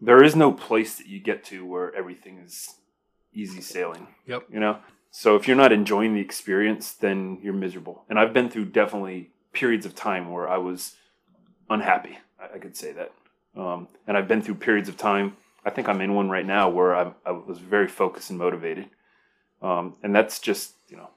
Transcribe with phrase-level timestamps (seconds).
[0.00, 2.74] there is no place that you get to where everything is
[3.32, 4.08] easy sailing.
[4.26, 4.44] Yep.
[4.50, 4.78] You know?
[5.10, 8.04] So if you're not enjoying the experience, then you're miserable.
[8.08, 10.96] And I've been through definitely periods of time where I was
[11.70, 12.18] unhappy.
[12.38, 13.12] I, I could say that.
[13.56, 15.36] Um, and I've been through periods of time.
[15.64, 18.90] I think I'm in one right now where I, I was very focused and motivated.
[19.62, 21.08] Um, and that's just, you know,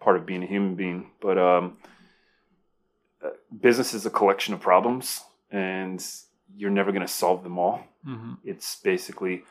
[0.00, 1.10] part of being a human being.
[1.20, 1.78] But um,
[3.24, 3.30] uh,
[3.60, 6.04] business is a collection of problems, and
[6.54, 7.82] you're never going to solve them all.
[8.06, 8.34] Mm-hmm.
[8.44, 9.44] It's basically,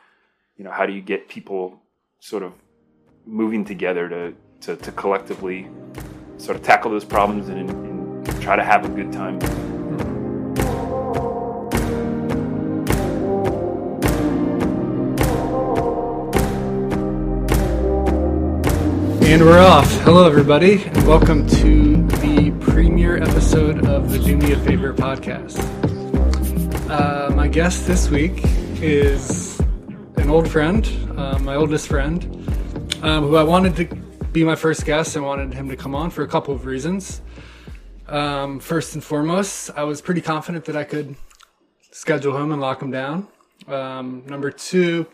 [0.56, 1.80] you know, how do you get people
[2.20, 2.52] sort of
[3.26, 5.68] moving together to to, to collectively
[6.38, 9.38] sort of tackle those problems and, and try to have a good time.
[19.22, 19.90] And we're off.
[20.00, 25.85] Hello, everybody, welcome to the premiere episode of the Do Me a Favor podcast.
[26.88, 28.42] Uh, my guest this week
[28.80, 29.58] is
[30.18, 32.22] an old friend, uh, my oldest friend,
[33.02, 33.96] um, who I wanted to
[34.30, 35.16] be my first guest.
[35.16, 37.22] I wanted him to come on for a couple of reasons.
[38.06, 41.16] Um, first and foremost, I was pretty confident that I could
[41.90, 43.26] schedule him and lock him down.
[43.66, 45.08] Um, number two,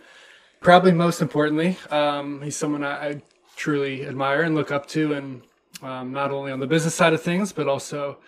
[0.60, 3.22] probably most importantly, um, he's someone I, I
[3.56, 5.40] truly admire and look up to, and
[5.82, 8.18] um, not only on the business side of things, but also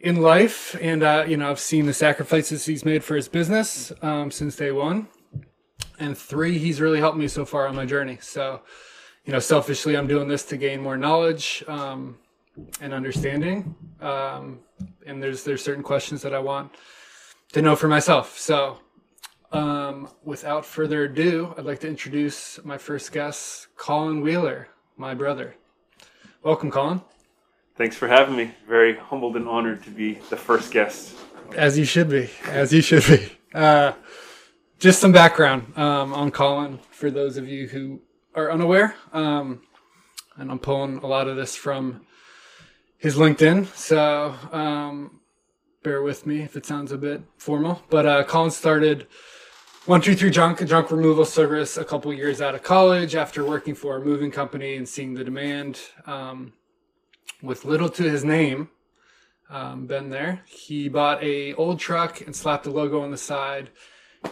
[0.00, 0.76] in life.
[0.80, 4.56] And uh, you know, I've seen the sacrifices he's made for his business um, since
[4.56, 5.08] day one.
[5.98, 8.18] And three, he's really helped me so far on my journey.
[8.20, 8.60] So,
[9.24, 12.18] you know, selfishly, I'm doing this to gain more knowledge um,
[12.80, 13.74] and understanding.
[14.00, 14.60] Um,
[15.06, 16.74] and there's there's certain questions that I want
[17.52, 18.38] to know for myself.
[18.38, 18.78] So,
[19.52, 25.54] um, without further ado, I'd like to introduce my first guest, Colin Wheeler, my brother.
[26.42, 27.00] Welcome, Colin.
[27.76, 28.52] Thanks for having me.
[28.66, 31.14] Very humbled and honored to be the first guest.
[31.54, 32.30] As you should be.
[32.46, 33.32] As you should be.
[33.54, 33.92] Uh,
[34.78, 38.00] just some background um, on Colin for those of you who
[38.34, 38.94] are unaware.
[39.12, 39.60] Um,
[40.36, 42.06] and I'm pulling a lot of this from
[42.96, 43.66] his LinkedIn.
[43.74, 45.20] So um,
[45.82, 47.82] bear with me if it sounds a bit formal.
[47.90, 49.06] But uh, Colin started
[49.84, 53.96] 123 Junk, a junk removal service, a couple years out of college after working for
[53.96, 55.78] a moving company and seeing the demand.
[56.06, 56.54] Um,
[57.42, 58.70] with little to his name,
[59.48, 60.42] um, been there.
[60.46, 63.70] He bought a old truck and slapped a logo on the side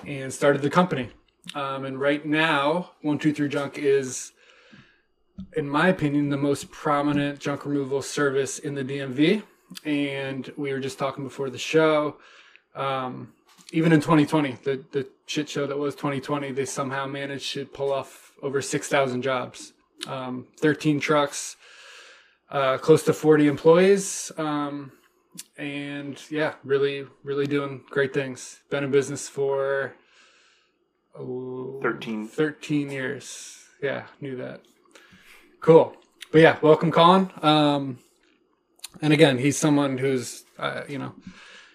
[0.07, 1.11] and started the company.
[1.55, 4.33] Um, and right now, 123 Junk is,
[5.57, 9.43] in my opinion, the most prominent junk removal service in the DMV.
[9.85, 12.17] And we were just talking before the show.
[12.75, 13.33] Um,
[13.73, 17.93] even in 2020, the, the shit show that was 2020, they somehow managed to pull
[17.93, 19.73] off over 6,000 jobs,
[20.07, 21.57] um, 13 trucks,
[22.55, 24.31] uh, close to 40 employees.
[24.39, 24.93] Um,
[25.59, 28.61] and yeah, really, really doing great things.
[28.71, 29.95] Been in business for
[31.19, 32.29] oh, 13.
[32.29, 33.59] 13 years.
[33.83, 34.63] Yeah, knew that.
[35.61, 35.97] Cool.
[36.31, 37.31] But yeah, welcome, Colin.
[37.43, 37.99] Um,
[39.03, 41.13] and again, he's someone who's, uh, you know,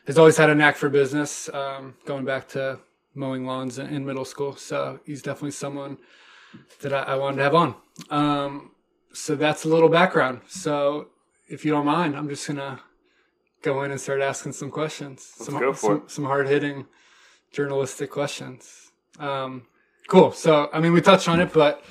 [0.07, 2.79] has always had a knack for business, um, going back to
[3.13, 4.55] mowing lawns in, in middle school.
[4.55, 5.97] So he's definitely someone
[6.81, 7.75] that I, I wanted to have on.
[8.09, 8.68] Um,
[9.13, 10.41] so that's a little background.
[10.47, 11.07] So
[11.47, 12.79] if you don't mind, I'm just gonna
[13.61, 15.33] go in and start asking some questions.
[15.37, 16.11] Let's some go for some, it.
[16.11, 16.85] some hard hitting
[17.51, 18.91] journalistic questions.
[19.19, 19.63] Um,
[20.07, 20.31] cool.
[20.31, 21.83] So I mean, we touched on it, but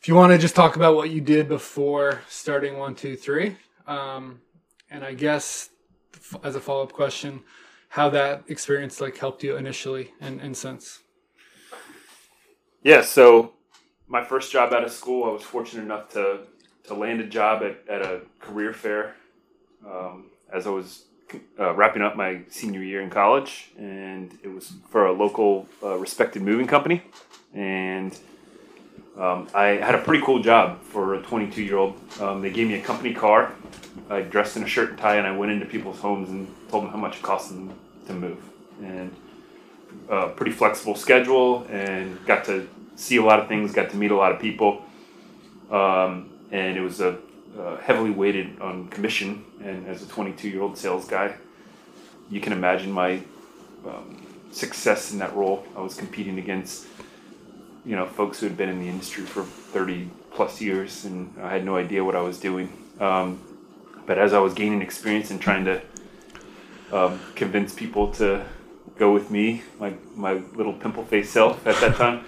[0.00, 3.56] if you want to just talk about what you did before starting one, two, three,
[3.86, 4.40] um,
[4.90, 5.70] and I guess
[6.42, 7.40] as a follow up question,
[7.88, 11.00] how that experience like helped you initially and, and since.
[12.82, 13.54] Yeah, so
[14.08, 16.40] my first job out of school, I was fortunate enough to,
[16.84, 19.14] to land a job at, at a career fair
[19.86, 21.04] um, as I was
[21.58, 23.70] uh, wrapping up my senior year in college.
[23.78, 27.02] And it was for a local uh, respected moving company.
[27.52, 28.18] And
[29.18, 32.00] um, I had a pretty cool job for a 22 year old.
[32.20, 33.52] Um, they gave me a company car.
[34.08, 36.84] I dressed in a shirt and tie, and I went into people's homes and told
[36.84, 38.42] them how much it cost them to move.
[38.82, 39.14] And
[40.08, 42.68] uh, pretty flexible schedule, and got to
[42.98, 44.82] see a lot of things, got to meet a lot of people,
[45.70, 47.18] um, and it was a
[47.58, 49.44] uh, heavily weighted on commission.
[49.64, 51.34] And as a 22 year old sales guy,
[52.30, 53.22] you can imagine my
[53.86, 55.64] um, success in that role.
[55.76, 56.86] I was competing against
[57.86, 61.50] you know folks who had been in the industry for 30 plus years, and I
[61.50, 62.72] had no idea what I was doing.
[63.00, 63.40] Um,
[64.06, 65.82] but as I was gaining experience and trying to
[66.92, 68.44] um, convince people to
[68.98, 72.24] go with me, my my little pimple faced self at that time.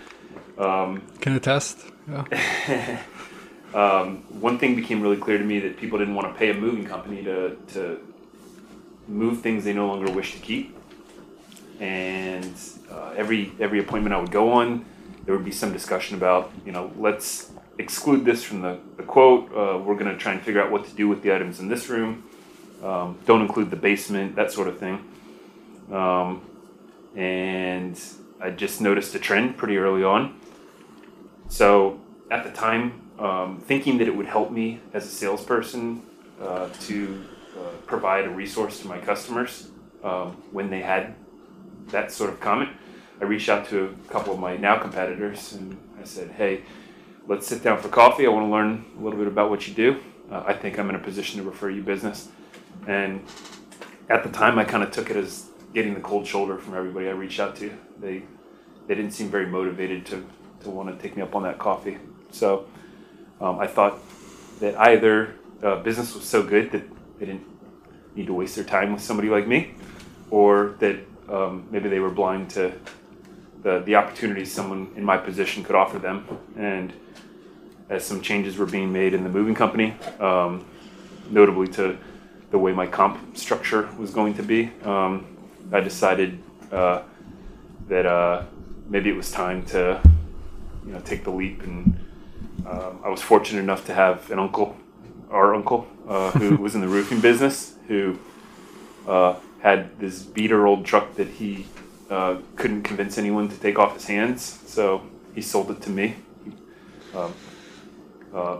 [0.61, 1.87] Um, Can attest.
[2.09, 3.03] Yeah.
[3.75, 6.55] um, one thing became really clear to me that people didn't want to pay a
[6.55, 7.99] moving company to to
[9.09, 10.77] move things they no longer wish to keep.
[11.81, 12.55] and
[12.91, 14.85] uh, every every appointment I would go on,
[15.25, 19.51] there would be some discussion about you know let's exclude this from the, the quote.
[19.53, 21.69] Uh, we're going to try and figure out what to do with the items in
[21.69, 22.25] this room.
[22.83, 25.05] Um, don't include the basement, that sort of thing.
[25.91, 26.43] Um,
[27.17, 28.01] and
[28.41, 30.40] I just noticed a trend pretty early on.
[31.51, 32.01] So
[32.31, 36.03] at the time, um, thinking that it would help me as a salesperson
[36.41, 37.25] uh, to
[37.59, 39.69] uh, provide a resource to my customers
[40.03, 41.15] um, when they had
[41.89, 42.71] that sort of comment,
[43.21, 46.63] I reached out to a couple of my now competitors and I said, hey,
[47.27, 48.27] let's sit down for coffee.
[48.27, 50.01] I want to learn a little bit about what you do.
[50.31, 52.29] Uh, I think I'm in a position to refer you business.
[52.87, 53.25] And
[54.09, 57.09] at the time, I kind of took it as getting the cold shoulder from everybody
[57.09, 57.73] I reached out to.
[58.01, 58.23] They
[58.87, 60.25] they didn't seem very motivated to,
[60.63, 61.99] to want to take me up on that coffee.
[62.31, 62.67] So
[63.41, 63.99] um, I thought
[64.61, 66.83] that either uh, business was so good that
[67.19, 67.47] they didn't
[68.15, 69.75] need to waste their time with somebody like me,
[70.31, 70.97] or that
[71.29, 72.73] um, maybe they were blind to
[73.63, 76.27] the, the opportunities someone in my position could offer them.
[76.57, 76.93] And
[77.89, 80.65] as some changes were being made in the moving company, um,
[81.31, 81.97] notably to
[82.51, 85.27] the way my comp structure was going to be, um,
[85.73, 86.43] I decided
[86.73, 87.03] uh,
[87.89, 88.45] that uh,
[88.89, 90.01] maybe it was time to,
[90.87, 91.63] you know, take the leap.
[91.63, 91.99] And
[92.67, 94.77] um, I was fortunate enough to have an uncle,
[95.31, 98.19] our uncle, uh, who was in the roofing business, who
[99.07, 101.67] uh, had this beater old truck that he
[102.11, 104.61] uh, couldn't convince anyone to take off his hands.
[104.67, 105.03] So
[105.35, 106.17] he sold it to me.
[107.15, 107.35] Um,
[108.35, 108.59] uh,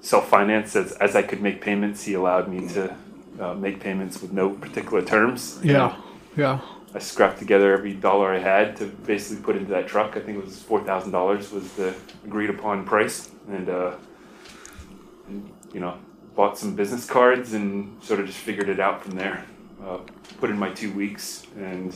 [0.00, 2.96] self financed as, as I could make payments, he allowed me to
[3.40, 5.58] uh, make payments with no particular terms.
[5.62, 5.96] Yeah,
[6.36, 6.60] yeah.
[6.94, 10.16] I scrapped together every dollar I had to basically put into that truck.
[10.16, 11.94] I think it was four thousand dollars was the
[12.24, 13.92] agreed upon price, and, uh,
[15.28, 15.96] and, you know
[16.34, 19.44] bought some business cards and sort of just figured it out from there.
[19.84, 19.98] Uh,
[20.40, 21.94] put in my two weeks, and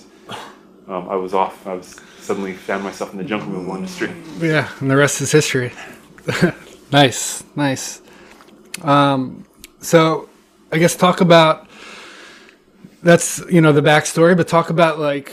[0.88, 1.66] um, I was off.
[1.66, 4.12] I was suddenly found myself in the junk removal industry.
[4.38, 5.72] Yeah, and the rest is history.
[6.93, 8.02] nice, nice.
[8.82, 9.44] Um,
[9.81, 10.28] so,
[10.72, 11.66] I guess talk about
[13.06, 15.32] that's you know the backstory, but talk about like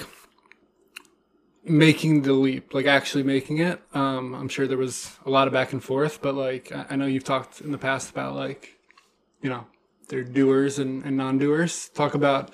[1.66, 3.82] making the leap, like actually making it.
[3.94, 7.06] Um, I'm sure there was a lot of back and forth, but like I, know
[7.06, 8.78] you've talked in the past about like
[9.42, 9.66] you know
[10.08, 11.90] they're doers and, and non-doers.
[11.90, 12.54] Talk about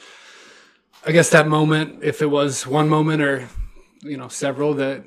[1.05, 3.49] I guess that moment, if it was one moment or
[4.01, 5.03] you know several that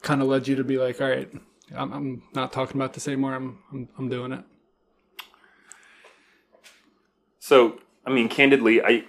[0.00, 1.30] kind of led you to be like, all right,
[1.76, 3.34] I'm, I'm not talking about this anymore.
[3.34, 4.44] I'm, I'm I'm doing it.
[7.38, 9.04] So, I mean, candidly, I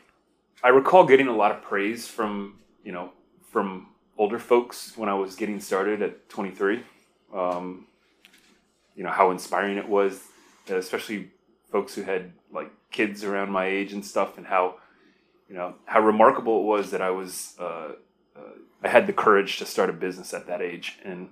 [0.63, 3.11] I recall getting a lot of praise from you know
[3.51, 3.87] from
[4.17, 6.83] older folks when I was getting started at 23.
[7.33, 7.87] Um,
[8.95, 10.21] you know how inspiring it was,
[10.69, 11.31] especially
[11.71, 14.75] folks who had like kids around my age and stuff, and how
[15.49, 17.93] you know how remarkable it was that I was uh,
[18.35, 18.53] uh,
[18.83, 21.29] I had the courage to start a business at that age, and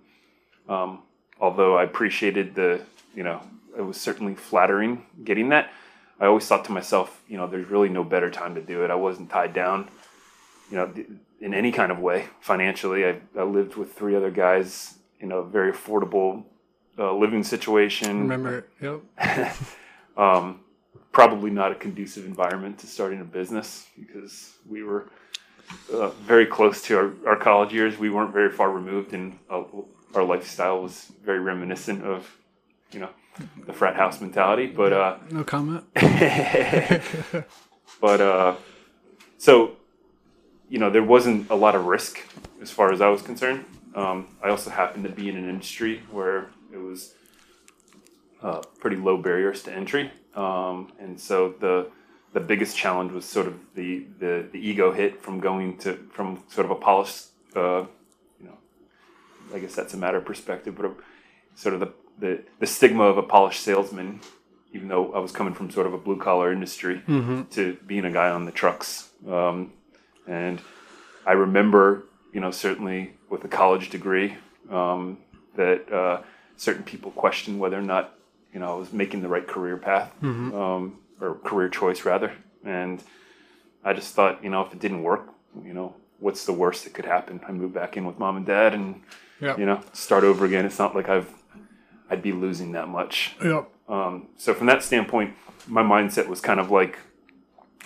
[0.68, 1.04] um,
[1.40, 2.82] although I appreciated the
[3.16, 3.42] you know
[3.78, 5.72] it was certainly flattering getting that.
[6.20, 8.92] I always thought to myself, you know, there's really no better time to do it.
[8.92, 9.90] I wasn't tied down,
[10.70, 10.94] you know,
[11.40, 13.06] in any kind of way financially.
[13.06, 16.44] I, I lived with three other guys in a very affordable
[16.98, 18.28] uh, living situation.
[18.28, 19.02] Remember, yep.
[20.18, 20.60] um,
[21.12, 25.10] probably not a conducive environment to starting a business because we were
[25.94, 27.98] uh, very close to our, our college years.
[27.98, 29.64] We weren't very far removed, and uh,
[30.14, 32.30] our lifestyle was very reminiscent of,
[32.92, 33.10] you know,
[33.66, 34.68] the frat house mentality.
[34.68, 35.84] But uh, no comment.
[38.02, 38.56] but uh,
[39.38, 39.78] so,
[40.70, 42.20] you know, there wasn't a lot of risk
[42.62, 43.66] as far as I was concerned.
[43.96, 47.14] Um, I also happened to be in an industry where it was
[48.42, 51.90] uh, pretty low barriers to entry, um, and so the
[52.34, 56.44] the biggest challenge was sort of the, the, the ego hit from going to from
[56.48, 57.86] sort of a polished, uh,
[58.40, 58.58] you know,
[59.54, 60.92] I guess that's a matter of perspective, but a,
[61.56, 64.20] sort of the, the the stigma of a polished salesman,
[64.74, 67.44] even though I was coming from sort of a blue collar industry, Mm-hmm.
[67.52, 69.10] to being a guy on the trucks.
[69.28, 69.74] Um,
[70.28, 70.62] and
[71.26, 74.36] I remember, you know, certainly with a college degree,
[74.70, 75.18] um,
[75.56, 76.22] that uh,
[76.58, 78.16] certain people questioned whether or not,
[78.54, 82.32] you know, I was making the right career path um, or career choice rather.
[82.64, 83.02] And
[83.84, 85.30] I just thought, you know, if it didn't work,
[85.64, 87.40] you know, what's the worst that could happen?
[87.48, 89.02] I moved back in with mom and dad, and
[89.42, 89.58] Yep.
[89.58, 90.66] you know, start over again.
[90.66, 91.32] It's not like I've
[92.10, 93.36] I'd be losing that much.
[93.44, 93.70] Yep.
[93.88, 95.36] Um, so from that standpoint,
[95.68, 96.98] my mindset was kind of like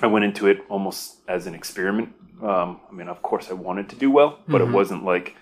[0.02, 2.14] I went into it almost as an experiment.
[2.42, 5.36] Um, I mean, of course, I wanted to do well, but it wasn't like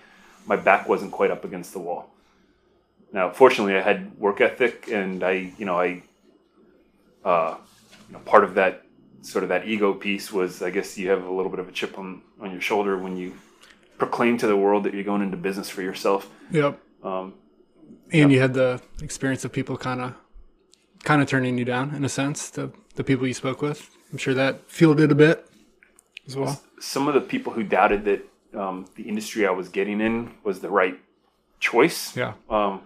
[0.46, 2.10] my back wasn't quite up against the wall.
[3.12, 6.02] Now, fortunately, I had work ethic, and I, you know, I,
[7.24, 7.56] uh,
[8.08, 8.84] you know, part of that
[9.22, 11.72] sort of that ego piece was, I guess, you have a little bit of a
[11.72, 13.34] chip on on your shoulder when you
[13.98, 16.28] proclaim to the world that you're going into business for yourself.
[16.50, 16.80] Yep.
[17.02, 17.34] Um,
[18.12, 20.14] And you had the experience of people kind of,
[21.04, 22.50] kind of turning you down in a sense.
[22.50, 23.88] The the people you spoke with.
[24.12, 25.46] I'm sure that fueled it a bit,
[26.26, 26.60] as well.
[26.78, 28.20] some of the people who doubted that
[28.54, 30.98] um, the industry I was getting in was the right
[31.58, 32.14] choice.
[32.14, 32.34] Yeah.
[32.50, 32.82] Um,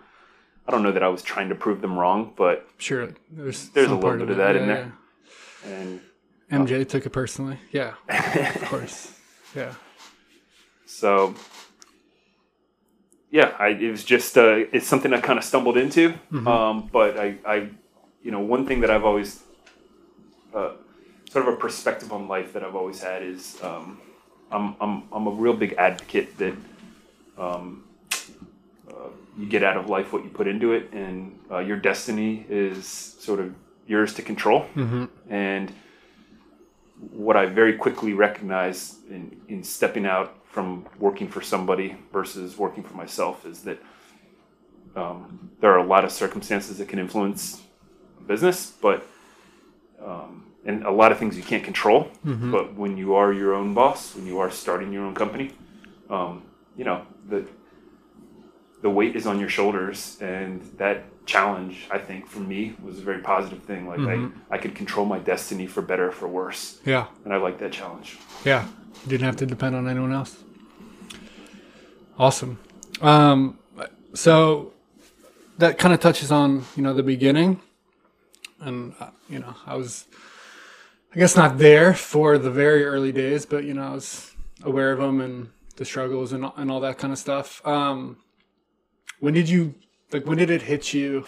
[0.68, 3.08] I don't know that I was trying to prove them wrong, but Sure.
[3.30, 4.30] There's There's a little bit it.
[4.30, 4.92] of that in Yeah, there.
[5.64, 6.00] and
[6.50, 6.58] yeah.
[6.58, 7.58] MJ took it personally.
[7.72, 7.94] Yeah.
[8.08, 9.12] Of course.
[9.56, 9.74] Yeah.
[10.86, 11.34] so
[13.36, 16.14] yeah, I, it was just uh, it's something I kind of stumbled into.
[16.48, 17.56] Um, but I, I,
[18.24, 19.42] you know, one thing that I've always
[20.54, 20.72] uh,
[21.30, 24.00] sort of a perspective on life that I've always had is um,
[24.50, 26.54] I'm, I'm I'm a real big advocate that
[27.36, 27.84] um,
[28.90, 32.46] uh, you get out of life what you put into it, and uh, your destiny
[32.48, 32.86] is
[33.28, 33.54] sort of
[33.86, 34.64] yours to control.
[35.28, 35.70] And
[37.10, 42.82] what I very quickly recognized in, in stepping out from working for somebody versus working
[42.82, 43.78] for myself is that
[44.96, 47.60] um, there are a lot of circumstances that can influence
[48.26, 49.06] business, but
[50.02, 52.08] um, and a lot of things you can't control.
[52.24, 55.50] But when you are your own boss, when you are starting your own company,
[56.08, 56.42] um,
[56.74, 57.44] you know the
[58.80, 63.02] the weight is on your shoulders, and that challenge, I think, for me was a
[63.02, 63.86] very positive thing.
[63.86, 67.08] Like I, I could control my destiny for better or for worse, Yeah.
[67.26, 68.16] and I like that challenge.
[68.42, 68.64] Yeah.
[69.04, 70.32] You didn't have to depend on anyone else.
[72.18, 72.58] Awesome.
[73.02, 73.58] Um,
[74.14, 74.72] so
[75.58, 77.60] that kind of touches on, you know, the beginning.
[78.60, 80.06] And, uh, you know, I was,
[81.14, 84.92] I guess, not there for the very early days, but, you know, I was aware
[84.92, 87.64] of them and the struggles and, and all that kind of stuff.
[87.66, 88.16] Um,
[89.20, 89.74] when did you,
[90.10, 91.26] like, when did it hit you?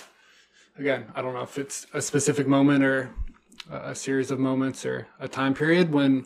[0.79, 3.11] Again, I don't know if it's a specific moment or
[3.71, 6.25] a series of moments or a time period when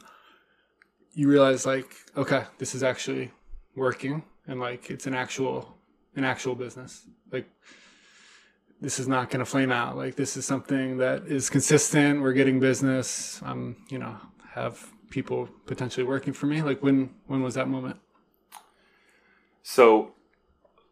[1.15, 3.31] you realize like okay this is actually
[3.75, 5.77] working and like it's an actual
[6.17, 7.07] an actual business.
[7.31, 7.49] Like
[8.81, 9.97] this is not going to flame out.
[9.97, 12.21] Like this is something that is consistent.
[12.21, 13.41] We're getting business.
[13.45, 14.17] Um you know
[14.55, 16.63] have people potentially working for me.
[16.63, 17.99] Like when when was that moment?
[19.63, 20.15] So,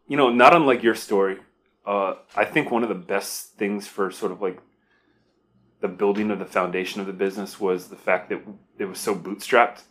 [0.07, 1.39] you know, not unlike your story,
[1.85, 4.59] uh, I think one of the best things for sort of like
[5.81, 8.41] the building of the foundation of the business was the fact that
[8.77, 9.81] it was so bootstrapped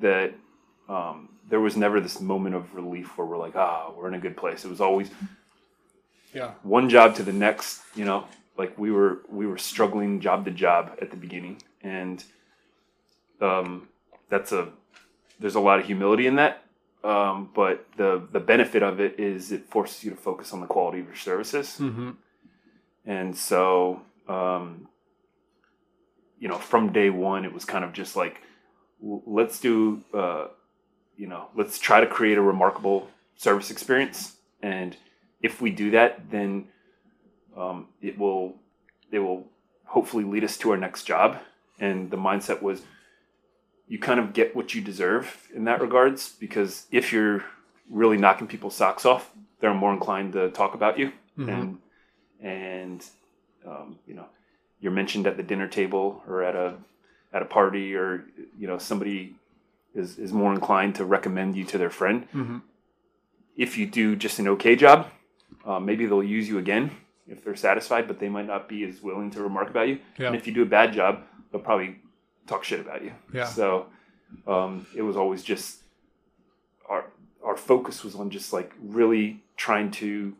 [0.00, 0.34] that
[0.88, 4.18] um, there was never this moment of relief where we're like, ah, we're in a
[4.18, 4.64] good place.
[4.64, 5.10] It was always
[6.34, 6.52] yeah.
[6.62, 8.26] one job to the next you know?
[8.56, 11.62] Like we were we were struggling job to job at the beginning.
[11.82, 12.22] And
[13.40, 13.88] um
[14.28, 14.68] that's a
[15.38, 16.64] there's a lot of humility in that.
[17.04, 20.66] Um but the the benefit of it is it forces you to focus on the
[20.66, 21.76] quality of your services.
[21.78, 22.10] Mm-hmm.
[23.06, 24.88] and so um
[26.40, 28.42] you know from day one it was kind of just like
[29.00, 30.48] let's do uh
[31.18, 34.36] you know let's try to create a remarkable service experience.
[34.62, 34.96] And
[35.42, 36.68] if we do that then
[37.56, 38.56] um, it will
[39.10, 39.46] it will
[39.84, 41.38] hopefully lead us to our next job.
[41.80, 42.82] And the mindset was
[43.86, 47.44] you kind of get what you deserve in that regards because if you're
[47.90, 51.12] really knocking people's socks off they're more inclined to talk about you.
[51.50, 51.78] And
[52.40, 53.04] and
[53.66, 54.26] um, you know
[54.80, 56.74] you're mentioned at the dinner table or at a
[57.32, 58.24] at a party or
[58.58, 59.34] you know somebody
[59.94, 62.62] is, is more inclined to recommend you to their friend Mhm.
[63.56, 65.10] if you do just an okay job
[65.64, 66.90] uh, maybe they'll use you again
[67.26, 70.28] if they're satisfied but they might not be as willing to remark about you Yeah.
[70.28, 71.96] and if you do a bad job they'll probably
[72.46, 73.44] talk shit about you Yeah.
[73.44, 73.86] so
[74.46, 75.82] um, it was always just
[76.88, 77.04] our
[77.44, 80.34] our focus was on just like really trying to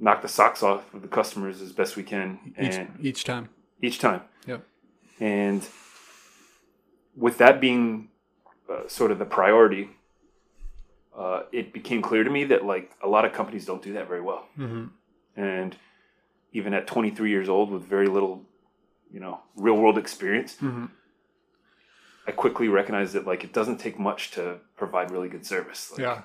[0.00, 3.48] knock the socks off of the customers as best we can each, and each time
[3.80, 4.66] each time yep
[5.20, 5.68] and
[7.16, 8.08] with that being
[8.70, 9.90] uh, sort of the priority
[11.16, 14.08] uh, it became clear to me that like a lot of companies don't do that
[14.08, 14.86] very well mm-hmm.
[15.36, 15.76] and
[16.52, 18.42] even at 23 years old with very little
[19.12, 20.86] you know real world experience Mm-hmm.
[22.26, 26.00] i quickly recognized that like it doesn't take much to provide really good service like,
[26.00, 26.22] yeah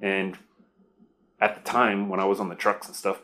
[0.00, 0.38] and
[1.40, 3.20] at the time when i was on the trucks and stuff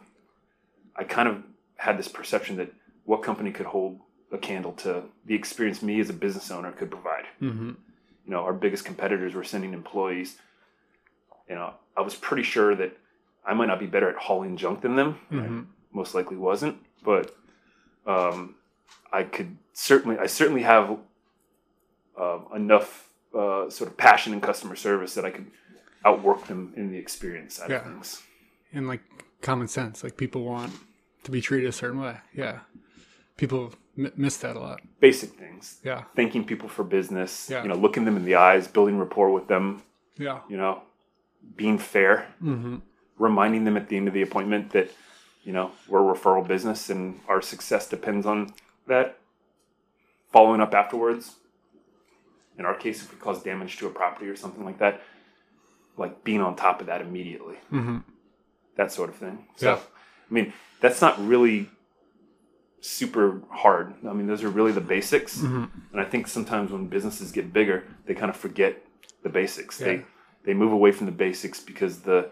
[0.97, 1.43] i kind of
[1.77, 2.73] had this perception that
[3.05, 4.01] what company could hold
[4.33, 7.73] a candle to the experience me as a business owner could provide mm-hmm.
[8.25, 10.37] You know our biggest competitors were sending employees.
[11.49, 12.97] You know i was pretty sure that
[13.45, 15.19] i might not be better at hauling junk than them.
[15.31, 15.61] Mm-hmm.
[15.93, 17.37] most likely wasn't but
[18.07, 18.55] um,
[19.13, 20.97] i could certainly i certainly have
[22.19, 25.47] um enough uh, sort of passion in customer service that i could
[26.05, 27.77] outwork them in the experience side Yeah.
[27.77, 28.23] of things.
[28.73, 29.03] And like
[29.41, 30.73] common sense like people want
[31.25, 32.17] to be treated a certain way.
[32.35, 32.61] Yeah.
[33.37, 37.63] People m- miss that a lot basic things yeah thanking people for business Yeah.
[37.63, 39.83] you know looking them in the eyes building rapport with them
[40.19, 40.83] yeah you know
[41.57, 42.77] being fair, Mm-hmm.
[43.19, 44.89] reminding them at the end of the appointment that
[45.45, 48.53] you know we're a referral business and our success depends on
[48.87, 49.19] that.
[50.33, 51.37] Following up afterwards.
[52.59, 55.03] In our case, if we cause damage to a property or something like that,
[55.97, 57.99] like being on top of that immediately, Mm-hmm.
[58.77, 59.47] that sort of thing.
[59.57, 59.79] So, Yeah.
[60.31, 61.69] I mean, that's not really
[62.85, 63.95] super hard.
[64.07, 65.39] I mean, those are really the basics.
[65.39, 65.65] Mm-hmm.
[65.93, 68.85] And I think sometimes when businesses get bigger, they kind of forget
[69.23, 69.81] the basics.
[69.81, 69.87] Yeah.
[69.87, 70.05] They
[70.45, 72.31] they move away from the basics because the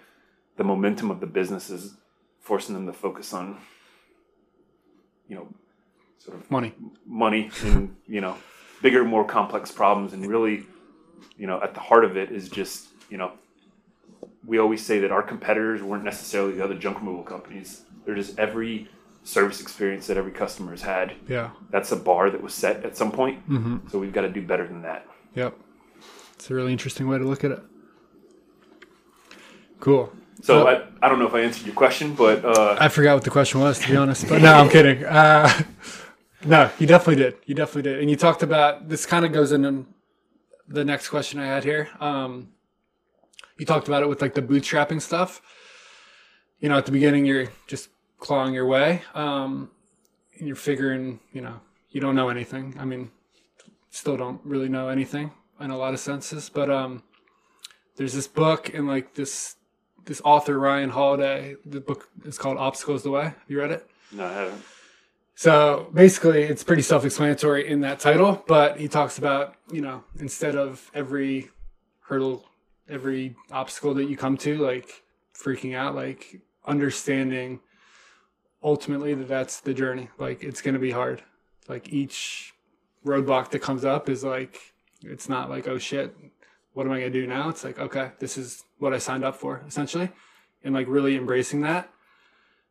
[0.56, 1.94] the momentum of the business is
[2.40, 3.58] forcing them to focus on
[5.28, 5.48] you know
[6.18, 6.74] sort of Money.
[7.06, 8.36] money and you know
[8.82, 10.66] bigger more complex problems and really
[11.38, 13.32] you know at the heart of it is just you know
[14.44, 18.38] we always say that our competitors weren't necessarily the other junk removal companies they're just
[18.38, 18.88] every
[19.24, 21.50] service experience that every customer has had Yeah.
[21.70, 23.88] that's a bar that was set at some point Mm-hmm.
[23.88, 25.56] so we've got to do better than that Yep.
[26.34, 27.60] It's a really interesting way to look at it.
[29.80, 30.12] Cool.
[30.42, 33.24] so I, I don't know if i answered your question but uh, I forgot what
[33.24, 34.28] the question was, to be honest.
[34.28, 35.04] But no, I'm kidding.
[35.04, 35.50] Uh,
[36.44, 37.36] no, you definitely did.
[37.46, 38.00] You definitely did.
[38.00, 39.06] And you talked about this.
[39.06, 39.86] Kind of goes into
[40.68, 41.88] the next question I had here.
[42.00, 42.48] Um,
[43.58, 45.40] you talked about it with like the bootstrapping stuff.
[46.60, 47.88] You know, at the beginning, you're just
[48.22, 49.02] clawing your way.
[49.14, 49.70] Um,
[50.38, 51.60] and you're figuring, you know,
[51.90, 52.76] you don't know anything.
[52.78, 53.10] I mean,
[53.90, 56.48] still don't really know anything in a lot of senses.
[56.48, 57.02] But um,
[57.96, 59.56] there's this book and like this
[60.04, 61.56] this author Ryan Holiday.
[61.66, 63.24] The book is called Obstacle Is the Way.
[63.24, 63.88] Have you read it?
[64.10, 64.62] no i haven't
[65.34, 70.54] So basically, it's pretty self-explanatory in that title, but he talks about you know instead
[70.56, 71.50] of every
[72.00, 72.44] hurdle,
[72.88, 75.02] every obstacle that you come to, like
[75.34, 77.60] freaking out, like understanding
[78.62, 80.08] ultimately that that's the journey.
[80.18, 81.22] Like it's going to be hard.
[81.68, 82.54] Like each
[83.04, 84.60] roadblock that comes up is like
[85.02, 86.16] it's not like oh shit,
[86.72, 87.48] what am I going to do now?
[87.48, 90.10] It's like okay, this is what I signed up for essentially,
[90.64, 91.90] and like really embracing that.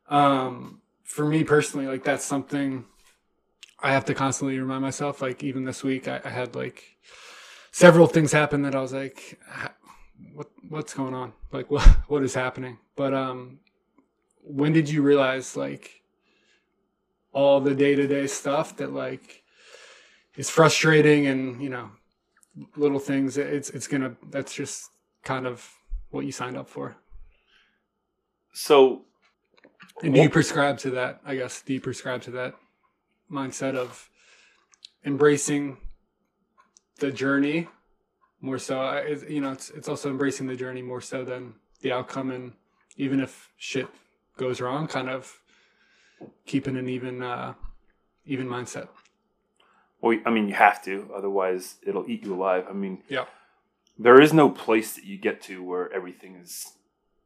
[0.08, 2.84] Um, for me personally, like that's something
[3.80, 5.20] I have to constantly remind myself.
[5.20, 6.96] Like even this week, I, I had like
[7.70, 9.38] several things happen that I was like,
[10.34, 11.32] "What what's going on?
[11.50, 13.58] Like what what is happening?" But um,
[14.42, 16.02] when did you realize like
[17.32, 19.42] all the day to day stuff that like
[20.36, 21.90] is frustrating and you know
[22.76, 23.38] little things?
[23.38, 24.90] It's it's gonna that's just
[25.24, 25.68] kind of
[26.10, 26.96] what you signed up for.
[28.52, 29.04] so
[30.02, 31.20] And do you prescribe to that?
[31.24, 32.54] I guess do you prescribe to that
[33.30, 34.10] mindset of
[35.04, 35.78] embracing
[36.98, 37.68] the journey
[38.40, 39.02] more so?
[39.28, 42.52] You know, it's it's also embracing the journey more so than the outcome, and
[42.96, 43.88] even if shit
[44.36, 45.38] goes wrong, kind of
[46.46, 47.54] keeping an even uh,
[48.26, 48.88] even mindset.
[50.00, 53.24] well i mean you have to otherwise it'll eat you alive i mean Yeah.
[53.98, 56.72] there is no place that you get to where everything is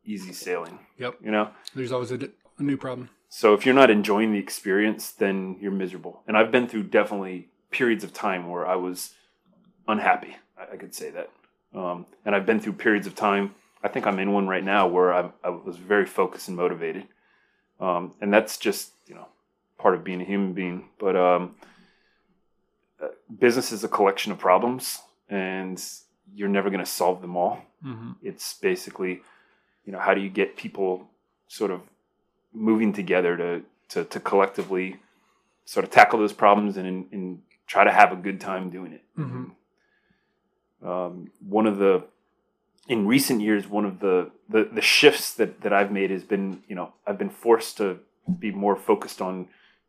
[0.04, 1.16] easy sailing Yep.
[1.22, 3.10] you know There's always a, d- a new problem.
[3.28, 6.22] So if you're not enjoying the experience, then you're miserable.
[6.26, 9.12] And I've been through definitely periods of time where I was
[9.88, 10.36] unhappy.
[10.56, 11.28] I, I could say that.
[11.78, 13.54] Um, and I've been through periods of time.
[13.86, 17.04] I think I'm in one right now where I, I was very focused and motivated.
[17.78, 19.26] Um, and that's just you know
[19.78, 20.78] part of being a human being.
[20.98, 21.42] But um,
[23.02, 25.76] uh, business is a collection of problems, and
[26.34, 28.12] you're never going to solve them all Mm-hmm.
[28.22, 29.12] it's basically
[29.84, 30.92] you know how do you get people
[31.46, 31.80] sort of
[32.52, 34.96] moving together to to, to collectively
[35.66, 39.04] sort of tackle those problems and, and try to have a good time doing it
[39.16, 39.50] Mhm.
[40.82, 42.02] um, one of the
[42.88, 46.62] in recent years one of the, the the shifts that that i've made has been
[46.68, 47.98] you know i've been forced to
[48.38, 49.48] be more focused on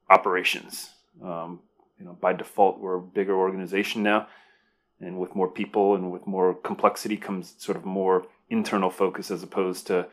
[0.09, 0.91] operations.
[1.23, 1.59] Um,
[1.99, 4.27] you know by default we're a bigger organization now
[4.99, 9.43] and with more people and with more complexity comes sort of more internal focus as
[9.43, 10.07] opposed to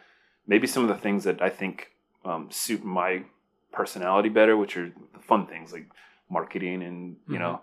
[0.46, 1.90] maybe some of the things that I think
[2.24, 3.22] um, suit my
[3.72, 5.86] personality better, which are the fun things like
[6.30, 7.60] marketing and you know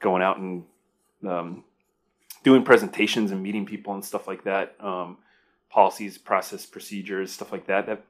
[0.00, 0.64] going out and
[1.26, 1.64] um,
[2.42, 4.74] doing presentations and meeting people and stuff like that.
[4.80, 5.18] Um,
[5.70, 7.86] policies, process, procedures, stuff like that.
[7.86, 8.04] That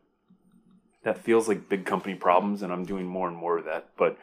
[1.05, 3.89] that feels like big company problems, and I'm doing more and more of that.
[3.97, 4.17] But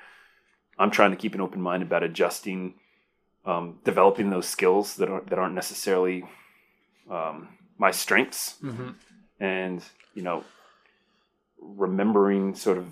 [0.78, 2.76] I'm trying to keep an open mind about adjusting
[3.46, 6.24] um, developing those skills that aren't that aren't necessarily
[7.10, 8.90] um, my strengths, Mm-hmm.
[9.40, 10.44] and you know,
[11.62, 12.86] remembering sort of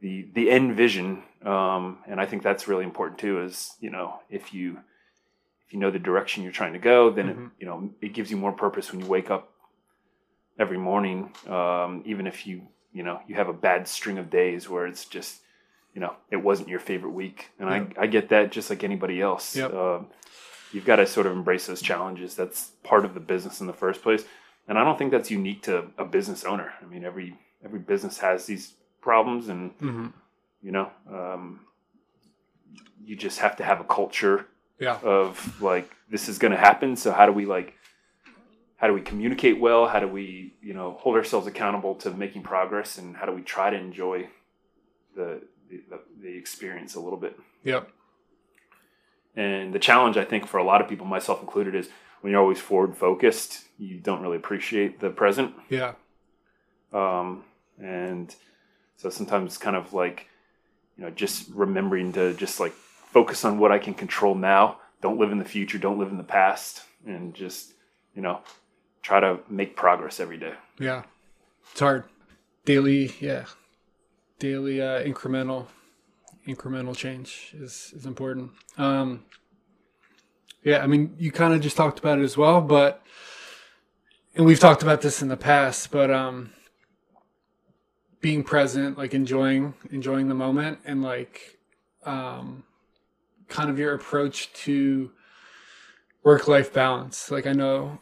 [0.00, 1.22] the the end vision.
[1.44, 3.42] Um, and I think that's really important too.
[3.42, 4.78] Is you know, if you
[5.66, 7.46] if you know the direction you're trying to go, then Mhm.
[7.46, 9.52] it, you know it gives you more purpose when you wake up
[10.58, 11.32] every morning.
[11.48, 15.04] Um, even if you you know you have a bad string of days where it's
[15.04, 15.40] just
[15.94, 17.94] you know it wasn't your favorite week and Yep.
[17.98, 19.74] I, I get that just like anybody else Yep.
[19.74, 20.06] um,
[20.72, 23.72] you've got to sort of embrace those challenges that's part of the business in the
[23.72, 24.24] first place
[24.68, 26.72] and I don't think that's unique to a business owner.
[26.82, 28.72] I mean, every every business has these
[29.02, 30.06] problems, and hmm
[30.62, 31.60] you know, um,
[33.04, 34.46] you just have to have a culture
[34.78, 34.98] Yeah.
[35.02, 36.96] of like this is going to happen.
[36.96, 37.74] So how do we like
[38.76, 39.86] how do we communicate well?
[39.88, 43.42] How do we you know hold ourselves accountable to making progress, and how do we
[43.42, 44.28] try to enjoy
[45.16, 47.38] the the, the experience a little bit?
[47.64, 47.88] Yep.
[49.36, 51.88] And the challenge, I think, for a lot of people, myself included, is
[52.20, 55.54] when you're always forward focused, you don't really appreciate the present.
[55.68, 55.94] Yeah.
[56.92, 57.44] Um,
[57.78, 58.34] and
[58.96, 60.28] so sometimes kind of like,
[60.96, 62.72] you know, just remembering to just like
[63.14, 64.78] focus on what I can control now.
[65.00, 65.78] Don't live in the future.
[65.78, 66.82] Don't live in the past.
[67.06, 67.74] And just,
[68.14, 68.40] you know,
[69.02, 70.54] try to make progress every day.
[70.80, 71.04] Yeah.
[71.70, 72.04] It's hard.
[72.64, 73.44] Daily, yeah.
[74.38, 75.68] Daily uh, incremental
[76.46, 78.50] incremental change is is important.
[78.76, 79.24] Um
[80.62, 83.02] yeah, I mean, you kind of just talked about it as well, but
[84.34, 86.50] and we've talked about this in the past, but um
[88.20, 91.58] being present, like enjoying enjoying the moment and like
[92.04, 92.64] um
[93.54, 95.12] kind of your approach to
[96.24, 97.30] work life balance.
[97.30, 98.00] Like I know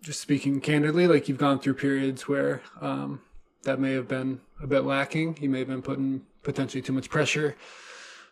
[0.00, 3.20] just speaking candidly, like you've gone through periods where um,
[3.64, 5.36] that may have been a bit lacking.
[5.40, 7.56] You may have been putting potentially too much pressure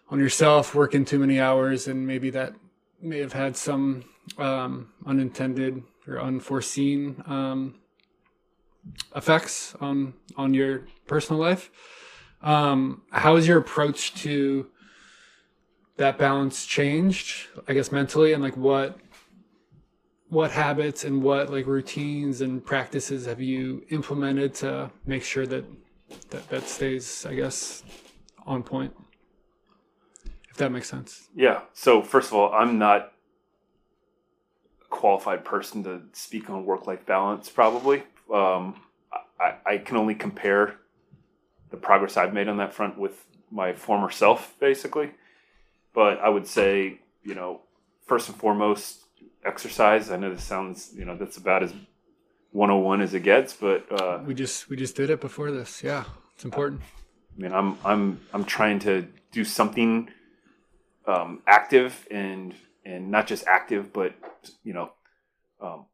[0.08, 2.54] on yourself, working too many hours, and maybe that
[3.02, 4.04] may have had some
[4.38, 7.74] um, unintended or unforeseen um,
[9.16, 11.72] effects on on your personal life.
[12.40, 13.02] Um,
[13.48, 14.70] your approach to
[15.96, 17.48] that balance changed?
[17.68, 18.98] I guess mentally, and like what
[20.28, 25.64] what habits and what like routines and practices have you implemented to make sure that
[26.30, 27.84] that, that stays i guess
[28.44, 28.92] on point
[30.50, 31.60] if that makes sense Yeah.
[31.74, 33.12] So first of all, I'm not
[34.80, 37.50] a qualified person to speak on work-life balance.
[37.50, 38.80] Probably, um,
[39.38, 40.76] I, I can only compare
[41.70, 45.10] the progress I've made on that front with my former self, basically.
[45.96, 47.62] But I would say, you know,
[48.06, 49.02] first and foremost,
[49.44, 50.10] exercise.
[50.10, 51.72] I know this sounds, you know, that's about as
[52.52, 56.04] 101 as it gets, but uh, we just we just did it before this yeah
[56.34, 56.80] it's important
[57.36, 60.08] I mean, I'm I'm I'm trying to do something
[61.06, 62.54] um, active and
[62.84, 64.14] and not just active, but
[64.64, 64.92] you know,
[65.60, 65.86] um,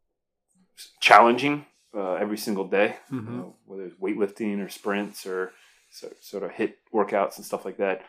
[1.00, 2.96] challenging uh, every single day.
[3.10, 3.36] You Mhm.
[3.36, 5.52] know, whether it's weightlifting or sprints or
[5.90, 8.02] so, sort of HIIT workouts and stuff like that.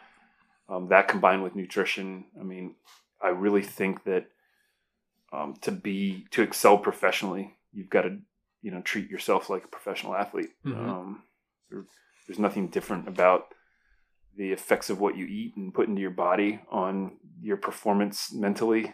[0.70, 2.76] Um, that combined with nutrition, I mean,
[3.22, 4.28] I really think that
[5.32, 8.18] um, to be to excel professionally, you've got to
[8.62, 10.52] you know treat yourself like a professional athlete.
[10.66, 10.90] Mhm.
[10.90, 11.24] Um,
[11.70, 11.86] there,
[12.28, 13.48] there's nothing different about
[14.36, 18.94] the effects of what you eat and put into your body on your performance mentally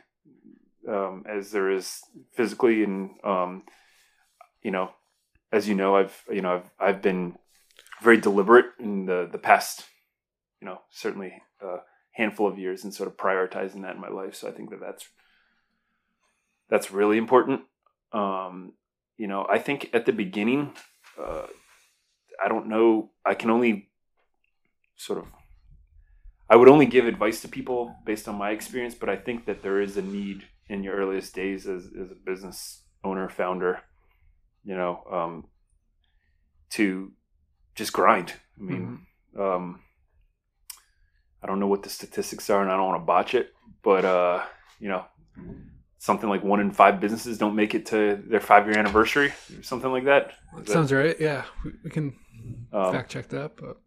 [0.87, 2.01] um, as there is
[2.33, 3.63] physically and um,
[4.61, 4.91] you know
[5.51, 7.37] as you know i've you know i've, I've been
[8.01, 9.85] very deliberate in the the past
[10.61, 11.77] you know certainly a
[12.11, 14.35] handful of years and sort of prioritizing that in my life.
[14.35, 15.07] So i think that that's
[16.69, 17.61] that's really important.
[18.11, 18.73] Um,
[19.19, 20.73] you know i think at the beginning
[21.21, 21.45] uh,
[22.43, 23.89] i don't know i can only
[24.95, 25.25] sort of
[26.51, 29.61] I would only give advice to people based on my experience, but I think that
[29.61, 33.81] there is a need in your earliest days as, as a business owner, founder,
[34.63, 35.45] you know, um,
[36.71, 37.11] to
[37.75, 38.33] just grind.
[38.59, 39.05] I mean,
[39.39, 39.81] um,
[41.43, 44.05] I don't know what the statistics are and I don't want to botch it, but,
[44.05, 44.43] uh,
[44.79, 45.05] you know,
[45.97, 49.63] something like one in five businesses don't make it to their five year anniversary or
[49.63, 50.33] something like that.
[50.57, 52.15] That- sounds right yeah we, we can
[52.73, 53.77] um, fact check that but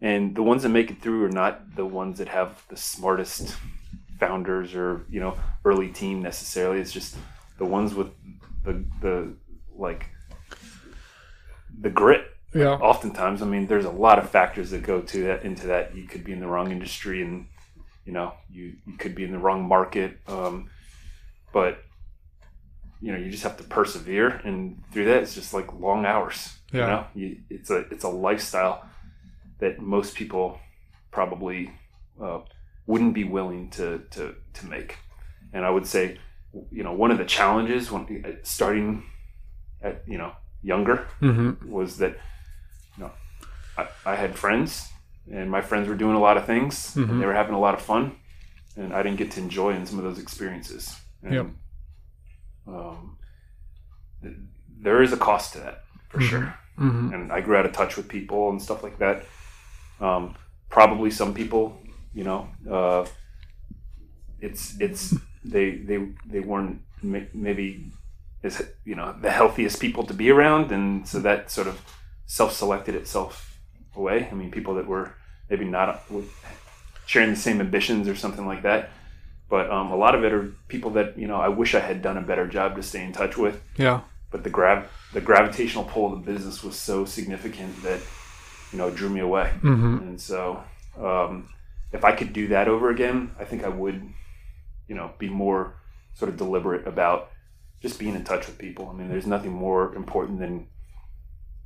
[0.00, 3.56] and the ones that make it through are not the ones that have the smartest
[4.18, 7.16] founders or you know early team necessarily it's just
[7.58, 8.08] the ones with
[8.64, 9.34] the the
[9.74, 10.06] like
[11.80, 12.74] the grit yeah.
[12.74, 15.94] Oftentimes i mean there's a lot of factors that go to that into that.
[15.96, 17.46] You could be in the wrong industry and
[18.04, 20.70] you know you, you could be in the wrong market um,
[21.52, 21.82] but
[23.00, 26.56] you know you just have to persevere and through that it's just like long hours
[26.72, 26.80] Yeah.
[26.80, 27.06] you know?
[27.14, 28.84] You, it's a it's a lifestyle
[29.58, 30.58] that most people
[31.10, 31.72] probably
[32.22, 32.40] uh,
[32.86, 34.96] wouldn't be willing to to to make.
[35.52, 36.18] And i would say
[36.70, 39.02] you know one of the challenges when starting
[39.82, 40.32] at you know
[40.62, 42.16] younger hmm was that
[42.96, 43.10] you know
[43.78, 44.88] I, I had friends
[45.30, 47.10] and my friends were doing a lot of things Mhm.
[47.10, 48.16] and they were having a lot of fun
[48.76, 50.94] and I didn't get to enjoy in some of those experiences.
[51.22, 51.46] And, Yep.
[52.68, 53.16] Um,
[54.80, 56.28] there is a cost to that for Mhm.
[56.30, 56.54] sure.
[56.76, 59.24] hmm And I grew out of touch with people and stuff like that.
[60.00, 60.34] Um,
[60.68, 61.80] probably some people,
[62.12, 63.06] you know, uh,
[64.40, 67.90] it's it's they they they weren't maybe
[68.42, 71.80] is you know the healthiest people to be around, and so that sort of
[72.26, 73.60] self-selected itself
[73.96, 74.28] away.
[74.30, 75.14] I mean, people that were
[75.48, 76.02] maybe not
[77.06, 78.90] sharing the same ambitions or something like that.
[79.48, 82.02] But um, a lot of it are people that you know I wish I had
[82.02, 83.62] done a better job to stay in touch with.
[83.76, 84.00] Yeah.
[84.30, 88.00] But the grav the gravitational pull of the business was so significant that
[88.72, 89.52] you know it drew me away.
[89.62, 89.98] Mm-hmm.
[89.98, 90.64] And so
[91.00, 91.48] um,
[91.92, 94.02] if I could do that over again, I think I would
[94.88, 95.74] you know be more
[96.14, 97.30] sort of deliberate about
[97.80, 98.88] just being in touch with people.
[98.88, 100.66] I mean, there's nothing more important than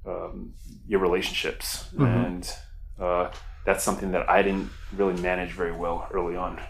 [0.06, 0.54] um,
[0.86, 2.26] your relationships, Mhm.
[2.26, 2.52] and
[2.98, 3.30] uh,
[3.64, 6.60] that's something that I didn't really manage very well early on.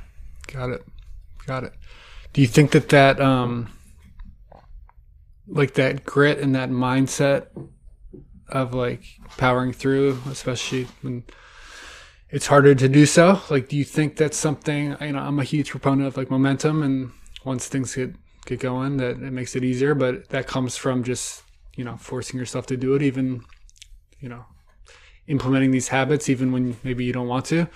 [0.46, 0.84] Got it.
[1.46, 1.72] Got it.
[2.32, 3.68] Do you think that that um
[5.46, 7.46] like that grit and that mindset
[8.48, 9.02] of like
[9.36, 11.24] powering through, especially when
[12.30, 13.40] it's harder to do so?
[13.50, 16.82] Like do you think that's something you know, I'm a huge proponent of like momentum
[16.82, 17.10] and
[17.44, 18.14] once things get
[18.46, 21.42] get going that it makes it easier, but that comes from just,
[21.76, 23.42] you know, forcing yourself to do it even
[24.20, 24.44] you know,
[25.26, 27.66] implementing these habits even when maybe you don't want to.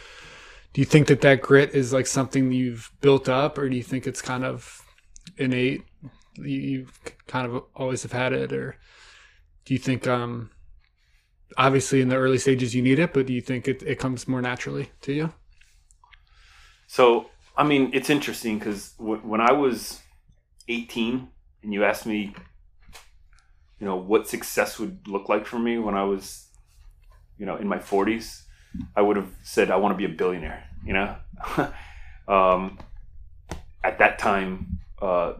[0.72, 3.82] Do you think that that grit is like something you've built up or do you
[3.82, 4.82] think it's kind of
[5.36, 5.84] innate?
[6.36, 6.88] You,
[7.26, 8.76] kind of always have had it or
[9.64, 10.50] do you think um
[11.56, 14.28] obviously in the early stages you need it but do you think it, it comes
[14.28, 15.32] more naturally to you?
[16.86, 20.00] So, I mean, it's interesting because w- when I was
[20.68, 21.28] 18
[21.62, 22.34] and you asked me,
[23.78, 26.46] you know, what success would look like for me when I was,
[27.38, 28.42] you know, in my 40s,
[28.96, 31.16] I would have said, I want to be a billionaire, you know?
[32.28, 32.78] um,
[33.82, 35.34] at that time, uh,